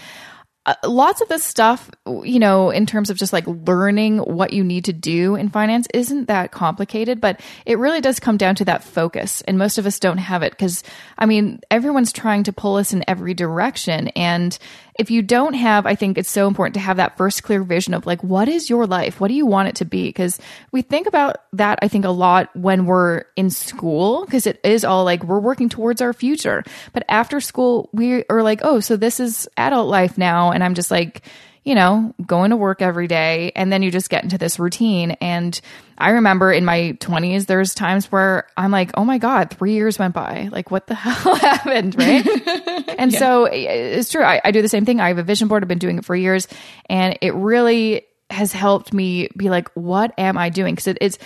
[0.65, 4.63] uh, lots of this stuff, you know, in terms of just like learning what you
[4.63, 8.65] need to do in finance isn't that complicated, but it really does come down to
[8.65, 9.41] that focus.
[9.41, 10.83] And most of us don't have it because,
[11.17, 14.09] I mean, everyone's trying to pull us in every direction.
[14.09, 14.57] And
[14.99, 17.93] if you don't have, I think it's so important to have that first clear vision
[17.93, 19.21] of like, what is your life?
[19.21, 20.09] What do you want it to be?
[20.09, 20.37] Because
[20.73, 24.83] we think about that, I think, a lot when we're in school, because it is
[24.83, 26.65] all like we're working towards our future.
[26.91, 30.51] But after school, we are like, oh, so this is adult life now.
[30.51, 31.23] And I'm just like,
[31.69, 33.51] you know, going to work every day.
[33.55, 35.11] And then you just get into this routine.
[35.21, 35.61] And
[35.99, 39.99] I remember in my 20s, there's times where I'm like, oh my God, three years
[39.99, 40.49] went by.
[40.51, 41.95] Like, what the hell happened?
[41.95, 42.25] Right.
[42.97, 43.19] and yeah.
[43.19, 44.23] so eh, it's true.
[44.23, 44.99] I, I do the same thing.
[44.99, 45.61] I have a vision board.
[45.61, 46.47] I've been doing it for years.
[46.89, 50.73] And it really has helped me be like, what am I doing?
[50.73, 51.19] Because it, it's,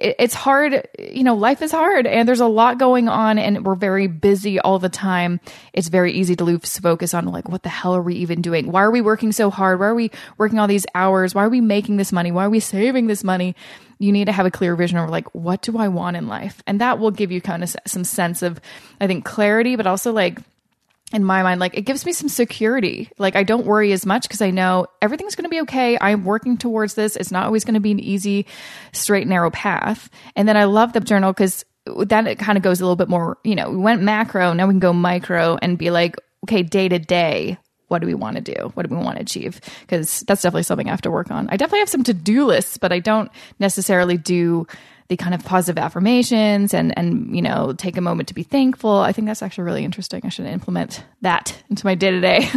[0.00, 3.74] it's hard, you know, life is hard and there's a lot going on and we're
[3.74, 5.40] very busy all the time.
[5.74, 8.72] It's very easy to lose focus on like, what the hell are we even doing?
[8.72, 9.78] Why are we working so hard?
[9.78, 11.34] Why are we working all these hours?
[11.34, 12.32] Why are we making this money?
[12.32, 13.54] Why are we saving this money?
[13.98, 16.62] You need to have a clear vision of like, what do I want in life?
[16.66, 18.58] And that will give you kind of some sense of,
[19.00, 20.40] I think, clarity, but also like,
[21.12, 23.10] in my mind, like it gives me some security.
[23.18, 25.98] Like I don't worry as much because I know everything's going to be okay.
[26.00, 27.16] I'm working towards this.
[27.16, 28.46] It's not always going to be an easy,
[28.92, 30.08] straight, narrow path.
[30.36, 33.08] And then I love the journal because then it kind of goes a little bit
[33.08, 34.52] more, you know, we went macro.
[34.52, 38.14] Now we can go micro and be like, okay, day to day, what do we
[38.14, 38.70] want to do?
[38.74, 39.60] What do we want to achieve?
[39.80, 41.48] Because that's definitely something I have to work on.
[41.50, 44.66] I definitely have some to do lists, but I don't necessarily do
[45.10, 49.00] the kind of positive affirmations and and you know take a moment to be thankful.
[49.00, 50.22] I think that's actually really interesting.
[50.24, 52.48] I should implement that into my day to day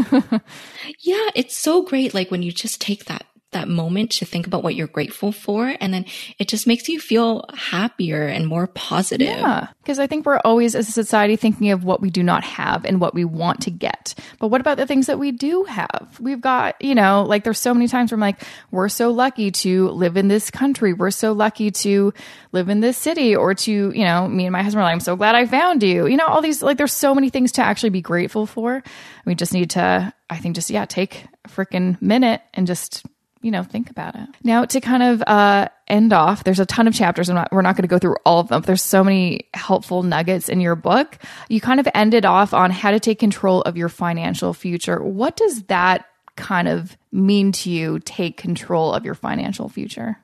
[1.00, 4.64] yeah it's so great like when you just take that that moment to think about
[4.64, 6.06] what you're grateful for and then
[6.40, 9.28] it just makes you feel happier and more positive.
[9.28, 12.44] Yeah, because I think we're always as a society thinking of what we do not
[12.44, 14.16] have and what we want to get.
[14.40, 16.18] But what about the things that we do have?
[16.20, 19.52] We've got, you know, like there's so many times where I'm like, we're so lucky
[19.52, 20.94] to live in this country.
[20.94, 22.14] We're so lucky to
[22.52, 25.00] live in this city or to, you know, me and my husband are like, I'm
[25.00, 26.08] so glad I found you.
[26.08, 28.84] You know, all these like there's so many things to actually be grateful for.
[29.26, 33.06] We just need to, I think just yeah, take a freaking minute and just
[33.44, 34.30] you know, think about it.
[34.44, 37.30] Now, to kind of uh, end off, there's a ton of chapters.
[37.30, 38.62] Not, we're not going to go through all of them.
[38.62, 41.18] There's so many helpful nuggets in your book.
[41.50, 45.04] You kind of ended off on how to take control of your financial future.
[45.04, 46.06] What does that
[46.38, 48.00] kind of mean to you?
[48.00, 50.18] Take control of your financial future.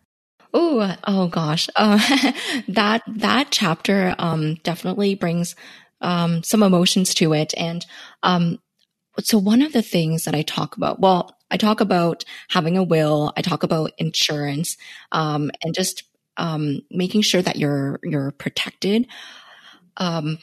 [0.54, 2.00] Oh, oh gosh, uh,
[2.70, 5.56] that that chapter um, definitely brings
[6.02, 7.86] um, some emotions to it, and
[8.24, 8.58] um,
[9.20, 12.84] so one of the things that I talk about, well, I talk about having a
[12.84, 13.34] will.
[13.36, 14.78] I talk about insurance,
[15.12, 16.04] um, and just
[16.38, 19.08] um, making sure that you're you're protected.
[19.98, 20.40] Um,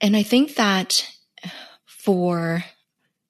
[0.00, 1.06] and I think that
[1.86, 2.64] for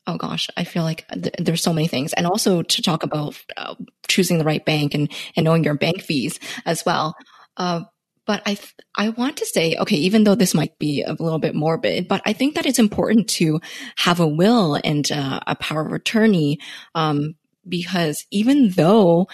[0.06, 3.36] oh gosh, I feel like th- there's so many things, and also to talk about
[3.56, 3.74] uh,
[4.08, 7.14] choosing the right bank and and knowing your bank fees as well.
[7.56, 7.82] Uh,
[8.30, 11.40] but I, th- I want to say, okay, even though this might be a little
[11.40, 13.60] bit morbid, but I think that it's important to
[13.96, 16.60] have a will and uh, a power of attorney,
[16.94, 17.34] um,
[17.68, 19.26] because even though,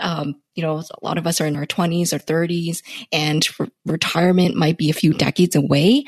[0.00, 2.80] um, you know, a lot of us are in our 20s or 30s
[3.12, 6.04] and re- retirement might be a few decades away,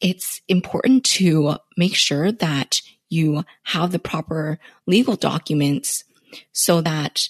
[0.00, 2.80] it's important to make sure that
[3.10, 6.04] you have the proper legal documents
[6.52, 7.28] so that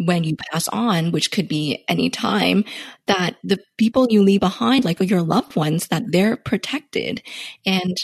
[0.00, 2.64] when you pass on, which could be any time,
[3.06, 7.22] that the people you leave behind, like your loved ones, that they're protected.
[7.64, 7.96] And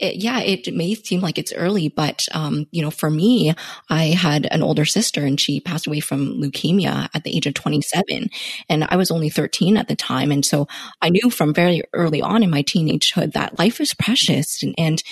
[0.00, 3.54] it, yeah, it may seem like it's early, but, um, you know, for me,
[3.90, 7.54] I had an older sister and she passed away from leukemia at the age of
[7.54, 8.30] 27
[8.68, 10.32] and I was only 13 at the time.
[10.32, 10.68] And so
[11.02, 15.02] I knew from very early on in my teenagehood that life is precious and, and,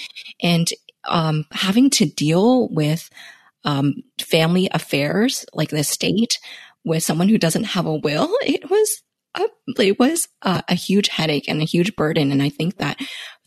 [0.43, 0.69] and
[1.05, 3.11] um, having to deal with
[3.65, 6.39] um, family affairs, like the state,
[6.85, 9.03] with someone who doesn't have a will, it was
[9.37, 9.45] a,
[9.79, 12.33] it was a, a huge headache and a huge burden.
[12.33, 12.99] And I think that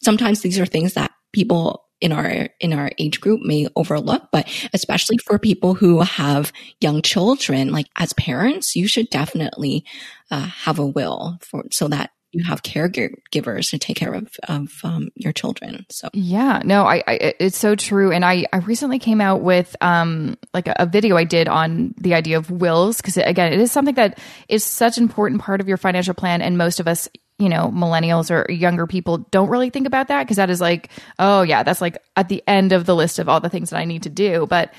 [0.02, 4.50] sometimes these are things that people in our in our age group may overlook but
[4.74, 9.86] especially for people who have young children like as parents you should definitely
[10.32, 14.72] uh, have a will for so that you have caregivers to take care of of
[14.84, 15.86] um, your children.
[15.90, 18.12] So yeah, no, I, I, it's so true.
[18.12, 21.94] And I I recently came out with um like a, a video I did on
[21.98, 25.62] the idea of wills because again, it is something that is such an important part
[25.62, 27.10] of your financial plan, and most of us.
[27.40, 30.92] You know, millennials or younger people don't really think about that because that is like,
[31.18, 33.78] oh, yeah, that's like at the end of the list of all the things that
[33.78, 34.46] I need to do.
[34.46, 34.72] But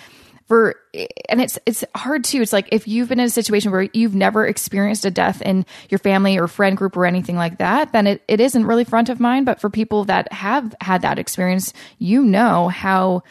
[0.46, 0.76] for
[1.28, 4.14] and it's it's hard too it's like if you've been in a situation where you've
[4.14, 8.06] never experienced a death in your family or friend group or anything like that then
[8.06, 11.72] it, it isn't really front of mind but for people that have had that experience
[11.98, 13.22] you know how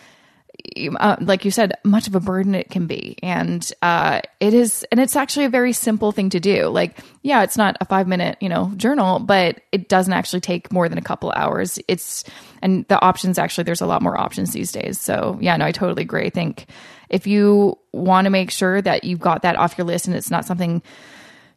[0.99, 3.17] uh, like you said, much of a burden it can be.
[3.23, 6.67] And uh, it is, and it's actually a very simple thing to do.
[6.67, 10.71] Like, yeah, it's not a five minute, you know, journal, but it doesn't actually take
[10.71, 11.79] more than a couple hours.
[11.87, 12.23] It's,
[12.61, 14.99] and the options actually, there's a lot more options these days.
[14.99, 16.25] So, yeah, no, I totally agree.
[16.25, 16.67] I think
[17.11, 20.31] if you want to make sure that you've got that off your list and it's
[20.31, 20.81] not something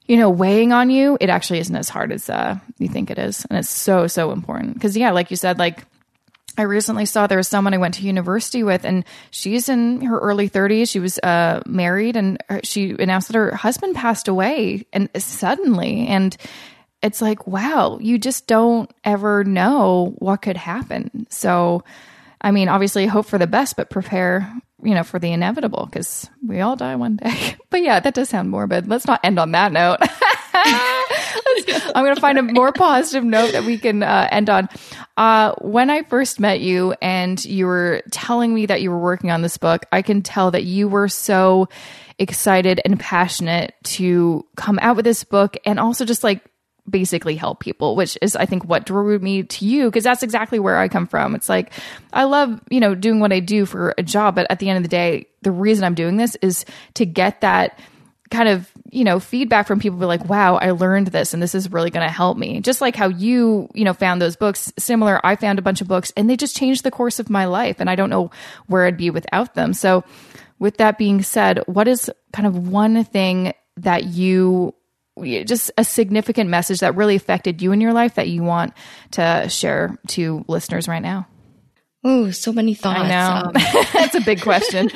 [0.06, 3.18] you know weighing on you it actually isn't as hard as uh, you think it
[3.18, 5.84] is and it's so so important because yeah like you said like
[6.56, 10.18] I recently saw there was someone I went to university with, and she's in her
[10.18, 10.88] early 30s.
[10.88, 16.36] She was uh, married, and she announced that her husband passed away, and suddenly, and
[17.02, 21.26] it's like, wow, you just don't ever know what could happen.
[21.28, 21.82] So,
[22.44, 24.52] I mean, obviously, hope for the best, but prepare
[24.84, 27.56] you know, for the inevitable because we all die one day.
[27.70, 28.86] But yeah, that does sound morbid.
[28.86, 29.98] Let's not end on that note.
[31.92, 34.68] I'm going to find a more positive note that we can uh, end on.
[35.16, 39.32] Uh, when I first met you and you were telling me that you were working
[39.32, 41.68] on this book, I can tell that you were so
[42.20, 46.48] excited and passionate to come out with this book and also just like
[46.88, 50.58] basically help people, which is, I think, what drew me to you, because that's exactly
[50.58, 51.34] where I come from.
[51.34, 51.72] It's like,
[52.12, 54.76] I love, you know, doing what I do for a job, but at the end
[54.76, 57.78] of the day, the reason I'm doing this is to get that
[58.30, 61.54] kind of, you know, feedback from people be like, wow, I learned this and this
[61.54, 62.60] is really going to help me.
[62.60, 65.24] Just like how you, you know, found those books similar.
[65.24, 67.76] I found a bunch of books and they just changed the course of my life
[67.80, 68.30] and I don't know
[68.66, 69.72] where I'd be without them.
[69.72, 70.04] So
[70.58, 74.74] with that being said, what is kind of one thing that you
[75.22, 78.74] just a significant message that really affected you in your life that you want
[79.12, 81.26] to share to listeners right now?
[82.02, 83.00] Oh, so many thoughts.
[83.00, 83.46] I know.
[83.46, 83.52] Um,
[83.92, 84.90] That's a big question.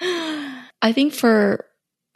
[0.00, 1.64] I think for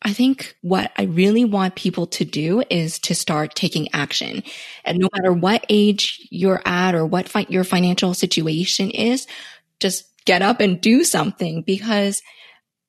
[0.02, 4.42] I think what I really want people to do is to start taking action.
[4.84, 9.26] And no matter what age you're at or what fi- your financial situation is,
[9.80, 12.22] just get up and do something because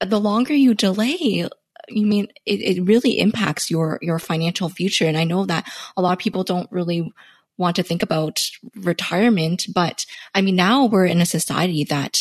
[0.05, 1.47] the longer you delay,
[1.87, 5.05] you mean it, it really impacts your your financial future.
[5.05, 7.11] And I know that a lot of people don't really
[7.57, 8.41] want to think about
[8.75, 12.19] retirement, but I mean now we're in a society that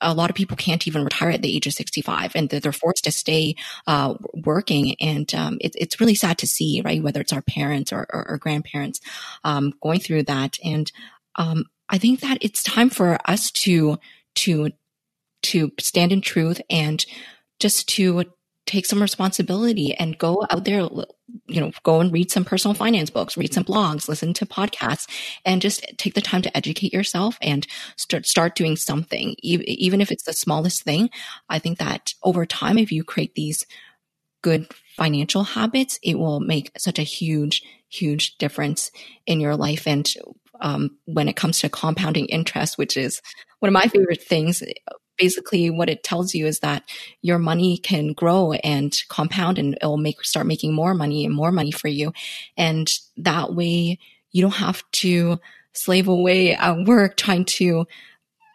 [0.00, 3.04] a lot of people can't even retire at the age of 65 and they're forced
[3.04, 3.56] to stay
[3.86, 4.94] uh, working.
[5.00, 7.02] And um, it, it's really sad to see, right?
[7.02, 9.00] Whether it's our parents or, or, or grandparents
[9.42, 10.58] um, going through that.
[10.62, 10.92] And
[11.36, 13.98] um, I think that it's time for us to
[14.36, 14.70] to
[15.42, 17.04] to stand in truth and
[17.58, 18.24] just to
[18.66, 20.80] take some responsibility and go out there,
[21.46, 25.08] you know, go and read some personal finance books, read some blogs, listen to podcasts,
[25.44, 29.34] and just take the time to educate yourself and start, start doing something.
[29.42, 31.10] Even if it's the smallest thing,
[31.48, 33.64] I think that over time, if you create these
[34.42, 38.90] good financial habits, it will make such a huge, huge difference
[39.26, 39.86] in your life.
[39.86, 40.12] And
[40.60, 43.20] um, when it comes to compounding interest, which is
[43.60, 44.62] one of my favorite things,
[45.16, 46.82] basically what it tells you is that
[47.22, 51.52] your money can grow and compound and it'll make start making more money and more
[51.52, 52.12] money for you.
[52.56, 53.98] And that way
[54.32, 55.38] you don't have to
[55.72, 57.86] slave away at work trying to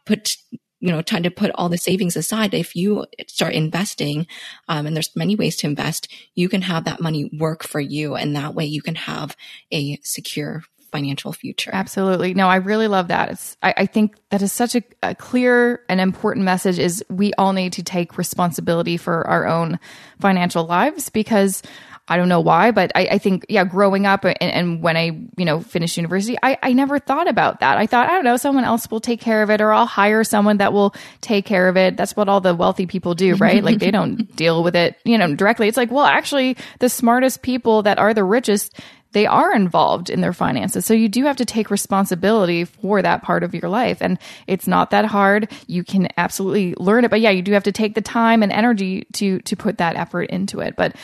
[0.05, 0.36] put
[0.80, 2.53] you know trying to put all the savings aside.
[2.53, 4.28] If you start investing
[4.68, 8.16] um, and there's many ways to invest you can have that money work for you.
[8.16, 9.36] And that way you can have
[9.72, 11.72] a secure financial future.
[11.74, 12.34] Absolutely.
[12.34, 13.30] No, I really love that.
[13.30, 17.34] It's, I, I think that is such a, a, clear and important message is we
[17.38, 19.80] all need to take responsibility for our own
[20.20, 21.64] financial lives because
[22.08, 25.18] I don't know why, but I, I think, yeah, growing up and, and, when I,
[25.38, 27.78] you know, finished university, I, I never thought about that.
[27.78, 30.24] I thought, I don't know, someone else will take care of it or I'll hire
[30.26, 31.96] someone that will take care of it.
[31.96, 33.64] That's what all the wealthy people do, right?
[33.64, 35.70] like they don't deal with it, you know, directly.
[35.70, 38.78] It's like, well, actually the smartest people that are the richest
[39.14, 40.86] they are involved in their finances.
[40.86, 43.97] So you do have to take responsibility for that part of your life.
[44.01, 45.51] And it's not that hard.
[45.68, 47.12] You can absolutely learn it.
[47.12, 49.95] But yeah, you do have to take the time and energy to to put that
[49.95, 50.76] effort into it.
[50.76, 50.95] But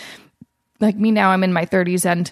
[0.79, 2.31] like me now, I'm in my 30s and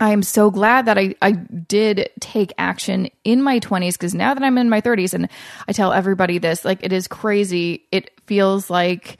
[0.00, 4.34] I am so glad that I, I did take action in my 20s because now
[4.34, 5.28] that I'm in my 30s and
[5.68, 7.86] I tell everybody this, like it is crazy.
[7.92, 9.18] It feels like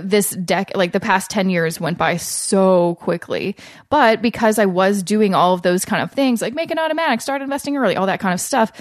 [0.00, 3.56] this deck like the past 10 years went by so quickly.
[3.90, 7.20] But because i was doing all of those kind of things like make an automatic
[7.20, 8.72] start investing early all that kind of stuff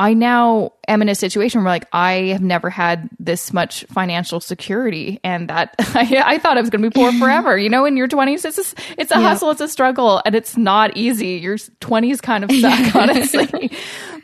[0.00, 4.40] i now am in a situation where like i have never had this much financial
[4.40, 7.84] security and that i, I thought i was going to be poor forever you know
[7.84, 9.28] in your 20s it's a, it's a yeah.
[9.28, 13.70] hustle it's a struggle and it's not easy your 20s kind of suck honestly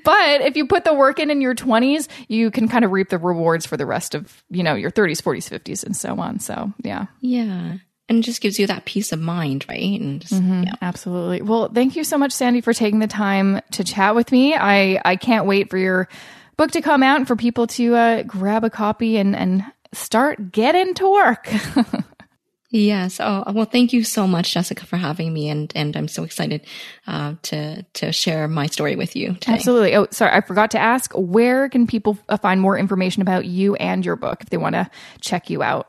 [0.06, 3.08] but if you put the work in in your 20s, you can kind of reap
[3.08, 6.38] the rewards for the rest of, you know, your 30s, 40s, 50s, and so on.
[6.38, 7.06] So, yeah.
[7.20, 7.78] Yeah.
[8.08, 10.00] And just gives you that peace of mind, right?
[10.00, 10.74] And just, mm-hmm, yeah.
[10.80, 11.42] Absolutely.
[11.42, 14.54] Well, thank you so much, Sandy, for taking the time to chat with me.
[14.54, 16.08] I, I can't wait for your
[16.56, 20.52] book to come out and for people to uh, grab a copy and, and start
[20.52, 21.52] getting to work.
[22.70, 23.20] Yes.
[23.20, 25.48] Oh, well, thank you so much, Jessica, for having me.
[25.48, 26.66] And, and I'm so excited,
[27.06, 29.54] uh, to, to share my story with you today.
[29.54, 29.94] Absolutely.
[29.94, 30.32] Oh, sorry.
[30.32, 34.16] I forgot to ask, where can people uh, find more information about you and your
[34.16, 34.90] book if they want to
[35.20, 35.88] check you out?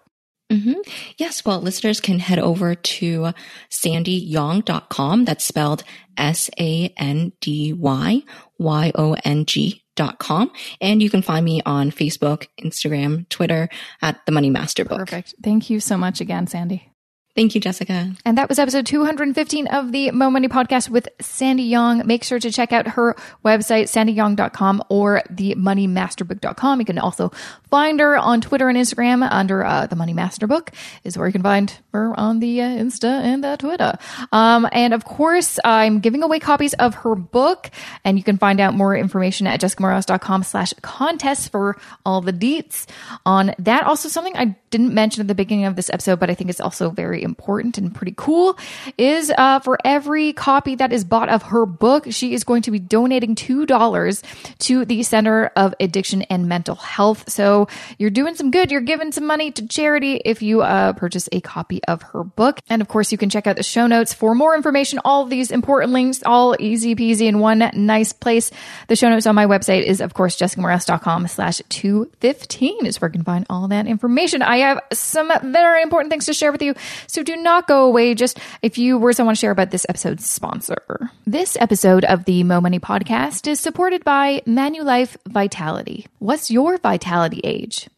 [0.51, 0.79] Mm-hmm.
[1.17, 1.43] Yes.
[1.43, 3.33] Well, listeners can head over to
[3.69, 5.25] sandyyong.com.
[5.25, 5.83] That's spelled
[6.17, 8.23] S A N D Y
[8.57, 10.51] Y O N G dot com.
[10.79, 13.67] And you can find me on Facebook, Instagram, Twitter
[14.01, 14.99] at the Money Master Book.
[14.99, 15.35] Perfect.
[15.43, 16.93] Thank you so much again, Sandy.
[17.37, 18.11] Thank you, Jessica.
[18.25, 22.01] And that was episode 215 of the Mo Money podcast with Sandy Yong.
[22.07, 26.79] Make sure to check out her website, sandyyong.com or the moneymasterbook.com.
[26.79, 27.31] You can also
[27.69, 30.71] find her on Twitter and Instagram under uh, the Money Master Book
[31.03, 33.97] is where you can find her on the uh, Insta and the Twitter.
[34.31, 37.69] Um, and of course, I'm giving away copies of her book
[38.03, 42.85] and you can find out more information at jessicamoorhouse.com slash contest for all the deets
[43.25, 43.83] on that.
[43.83, 46.61] Also something I didn't mention at the beginning of this episode, but I think it's
[46.61, 48.57] also very important and pretty cool
[48.97, 52.71] is uh, for every copy that is bought of her book, she is going to
[52.71, 54.23] be donating $2
[54.59, 57.29] to the Center of Addiction and Mental Health.
[57.29, 57.56] So
[57.97, 58.71] you're doing some good.
[58.71, 62.59] You're giving some money to charity if you uh, purchase a copy of her book.
[62.69, 64.99] And of course, you can check out the show notes for more information.
[65.03, 68.51] All these important links, all easy peasy in one nice place.
[68.87, 73.13] The show notes on my website is, of course, jessicamoorhouse.com slash 215 is where you
[73.13, 74.41] can find all that information.
[74.41, 76.75] I have some very important things to share with you.
[77.07, 78.13] So do not go away.
[78.13, 81.11] Just a few words I want to share about this episode's sponsor.
[81.25, 86.07] This episode of the Mo Money podcast is supported by Manulife Vitality.
[86.19, 87.89] What's your vitality age?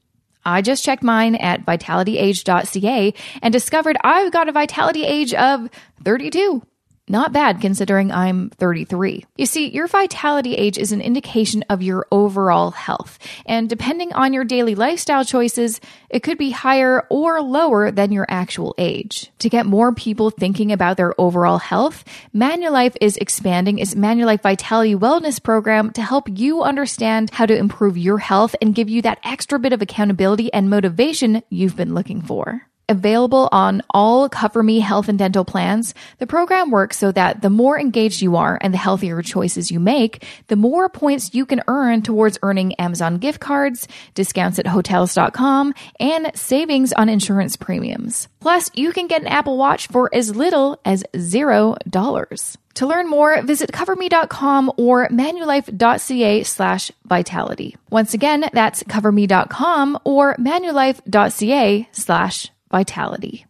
[0.45, 5.69] I just checked mine at vitalityage.ca and discovered I've got a vitality age of
[6.03, 6.63] 32.
[7.11, 9.25] Not bad considering I'm 33.
[9.35, 13.17] You see, your vitality age is an indication of your overall health.
[13.47, 15.81] And depending on your daily lifestyle choices,
[16.11, 19.31] it could be higher or lower than your actual age.
[19.39, 24.93] To get more people thinking about their overall health, Manulife is expanding its Manulife Vitality
[24.93, 29.17] Wellness program to help you understand how to improve your health and give you that
[29.23, 32.68] extra bit of accountability and motivation you've been looking for.
[32.89, 37.49] Available on all Cover Me health and dental plans, the program works so that the
[37.49, 41.61] more engaged you are and the healthier choices you make, the more points you can
[41.67, 48.27] earn towards earning Amazon gift cards, discounts at hotels.com, and savings on insurance premiums.
[48.39, 52.57] Plus, you can get an Apple Watch for as little as zero dollars.
[52.75, 57.75] To learn more, visit coverme.com or manulife.ca slash vitality.
[57.89, 63.45] Once again, that's coverme.com or manulife.ca slash vitality.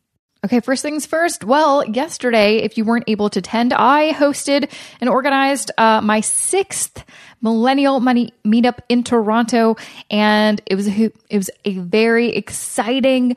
[0.46, 1.44] Okay, first things first.
[1.44, 7.04] Well, yesterday, if you weren't able to attend, I hosted and organized uh, my sixth
[7.42, 9.76] Millennial Money Meetup in Toronto,
[10.10, 13.36] and it was a, it was a very exciting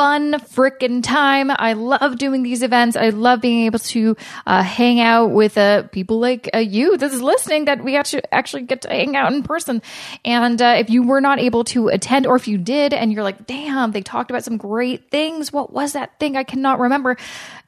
[0.00, 1.50] fun freaking time.
[1.50, 2.96] I love doing these events.
[2.96, 7.12] I love being able to uh, hang out with uh, people like uh, you that
[7.12, 9.82] is listening that we actually actually get to hang out in person.
[10.24, 13.22] And uh, if you were not able to attend, or if you did, and you're
[13.22, 15.52] like, damn, they talked about some great things.
[15.52, 16.34] What was that thing?
[16.34, 17.18] I cannot remember.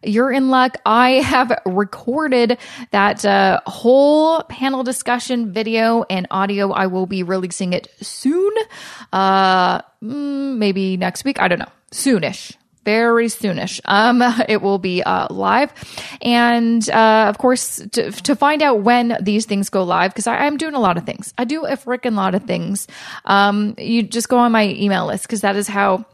[0.03, 0.79] You're in luck.
[0.87, 2.57] I have recorded
[2.93, 6.73] that uh, whole panel discussion video and audio.
[6.73, 8.55] I will be releasing it soon.
[9.13, 11.39] Uh, mm, maybe next week.
[11.39, 13.81] I don't know soonish very soonish.
[13.85, 15.73] Um, it will be uh, live,
[16.21, 20.57] and uh, of course, to, to find out when these things go live, because I'm
[20.57, 21.33] doing a lot of things.
[21.39, 22.89] I do a freaking lot of things.
[23.25, 26.05] Um, you just go on my email list because that is how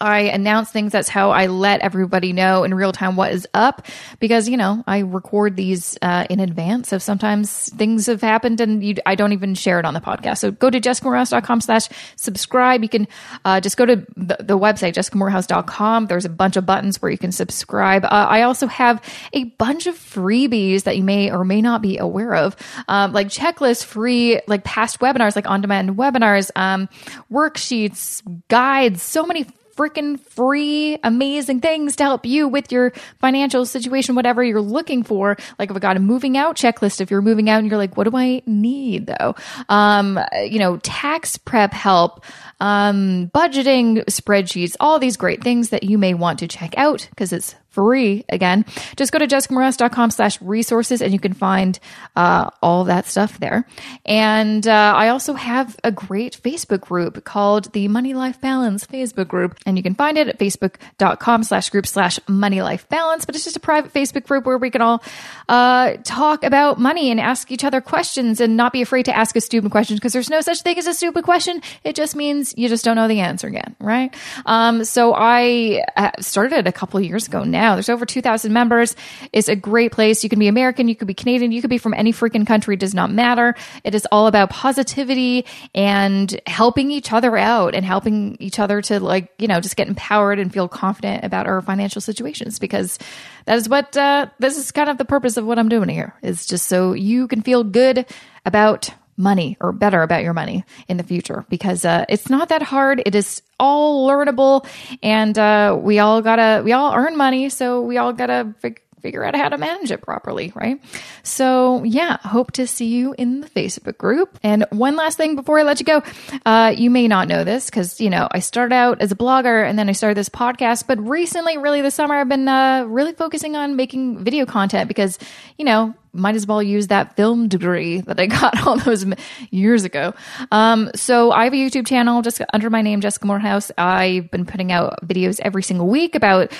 [0.00, 0.92] I announce things.
[0.92, 3.86] That's how I let everybody know in real time what is up
[4.20, 6.88] because, you know, I record these uh, in advance.
[6.88, 10.38] So sometimes things have happened and you, I don't even share it on the podcast.
[10.38, 12.82] So go to jessicamoorhouse.com slash subscribe.
[12.82, 13.08] You can
[13.44, 16.06] uh, just go to the, the website, jessicamoorhouse.com.
[16.06, 18.04] There's a bunch of buttons where you can subscribe.
[18.04, 21.98] Uh, I also have a bunch of freebies that you may or may not be
[21.98, 26.88] aware of, um, like checklist free, like past webinars, like on demand webinars, um,
[27.32, 29.44] worksheets, guides, so many
[29.78, 35.36] freaking free, amazing things to help you with your financial situation, whatever you're looking for.
[35.58, 37.00] Like, I've got a moving out checklist.
[37.00, 39.36] If you're moving out and you're like, what do I need though?
[39.68, 42.24] Um, you know, tax prep help,
[42.60, 47.32] um, budgeting spreadsheets, all these great things that you may want to check out because
[47.32, 48.64] it's free again.
[48.96, 51.78] Just go to jessicamoorhouse.com slash resources and you can find
[52.16, 53.66] uh, all that stuff there.
[54.04, 59.28] And uh, I also have a great Facebook group called the Money Life Balance Facebook
[59.28, 59.56] group.
[59.64, 63.24] And you can find it at facebook.com slash group slash money life balance.
[63.24, 65.02] But it's just a private Facebook group where we can all
[65.48, 69.36] uh, talk about money and ask each other questions and not be afraid to ask
[69.36, 71.62] a stupid question because there's no such thing as a stupid question.
[71.84, 74.14] It just means you just don't know the answer again, right?
[74.46, 77.74] Um, so I uh, started a couple years ago now.
[77.74, 78.96] There's over 2,000 members.
[79.32, 80.22] It's a great place.
[80.22, 82.74] You can be American, you could be Canadian, you could be from any freaking country.
[82.74, 83.54] It does not matter.
[83.84, 85.44] It is all about positivity
[85.74, 89.88] and helping each other out and helping each other to like, you know, just get
[89.88, 92.98] empowered and feel confident about our financial situations because
[93.46, 96.14] that is what, uh, this is kind of the purpose of what I'm doing here
[96.22, 98.06] is just so you can feel good
[98.44, 102.62] about money or better about your money in the future because uh, it's not that
[102.62, 103.02] hard.
[103.04, 104.66] It is all learnable,
[105.02, 109.24] and uh, we all gotta we all earn money, so we all gotta fig- figure
[109.24, 110.80] out how to manage it properly, right?
[111.22, 114.38] So yeah, hope to see you in the Facebook group.
[114.42, 116.02] And one last thing before I let you go,
[116.44, 119.68] uh, you may not know this because you know I started out as a blogger
[119.68, 123.12] and then I started this podcast, but recently, really this summer, I've been uh, really
[123.12, 125.18] focusing on making video content because
[125.56, 129.04] you know might as well use that film degree that I got all those
[129.50, 130.14] years ago.
[130.50, 133.70] Um, so I have a YouTube channel just under my name, Jessica Moorhouse.
[133.78, 136.52] I've been putting out videos every single week about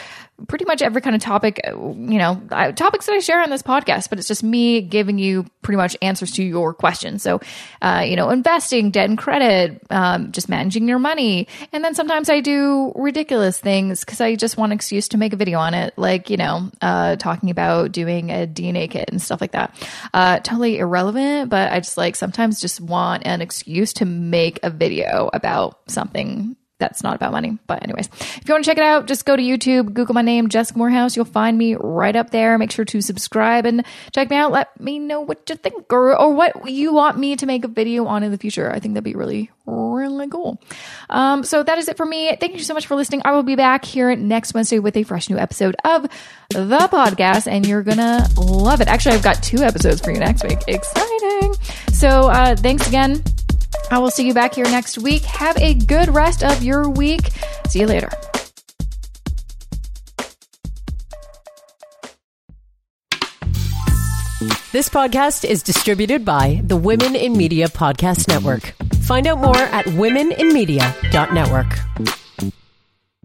[0.47, 2.41] pretty much every kind of topic, you know,
[2.77, 5.97] topics that I share on this podcast, but it's just me giving you pretty much
[6.01, 7.23] answers to your questions.
[7.23, 7.41] So,
[7.83, 11.49] uh, you know, investing, debt and credit, um, just managing your money.
[11.73, 15.33] And then sometimes I do ridiculous things because I just want an excuse to make
[15.33, 19.21] a video on it, like, you know, uh, talking about doing a DNA kit and
[19.21, 19.75] stuff like that.
[20.13, 24.71] Uh, totally irrelevant, but I just like sometimes just want an excuse to make a
[24.71, 27.59] video about something that's not about money.
[27.67, 30.23] But anyways, if you want to check it out, just go to YouTube, Google my
[30.23, 31.17] name, Jessica Moorhouse.
[31.17, 32.57] You'll find me right up there.
[32.59, 34.53] Make sure to subscribe and check me out.
[34.53, 37.69] Let me know what you think or, or what you want me to make a
[37.69, 38.71] video on in the future.
[38.71, 40.61] I think that'd be really, really cool.
[41.11, 42.37] Um, so that is it for me.
[42.37, 43.23] Thank you so much for listening.
[43.25, 46.03] I will be back here next Wednesday with a fresh new episode of
[46.51, 48.89] the podcast, and you're gonna love it.
[48.89, 50.61] Actually, I've got two episodes for you next week.
[50.67, 51.55] Exciting.
[51.93, 53.23] So uh, thanks again.
[53.91, 55.23] I will see you back here next week.
[55.23, 57.31] Have a good rest of your week.
[57.69, 58.11] See you later.
[64.71, 68.75] This podcast is distributed by the Women in Media Podcast Network.
[69.01, 72.28] Find out more at womeninmedia.network.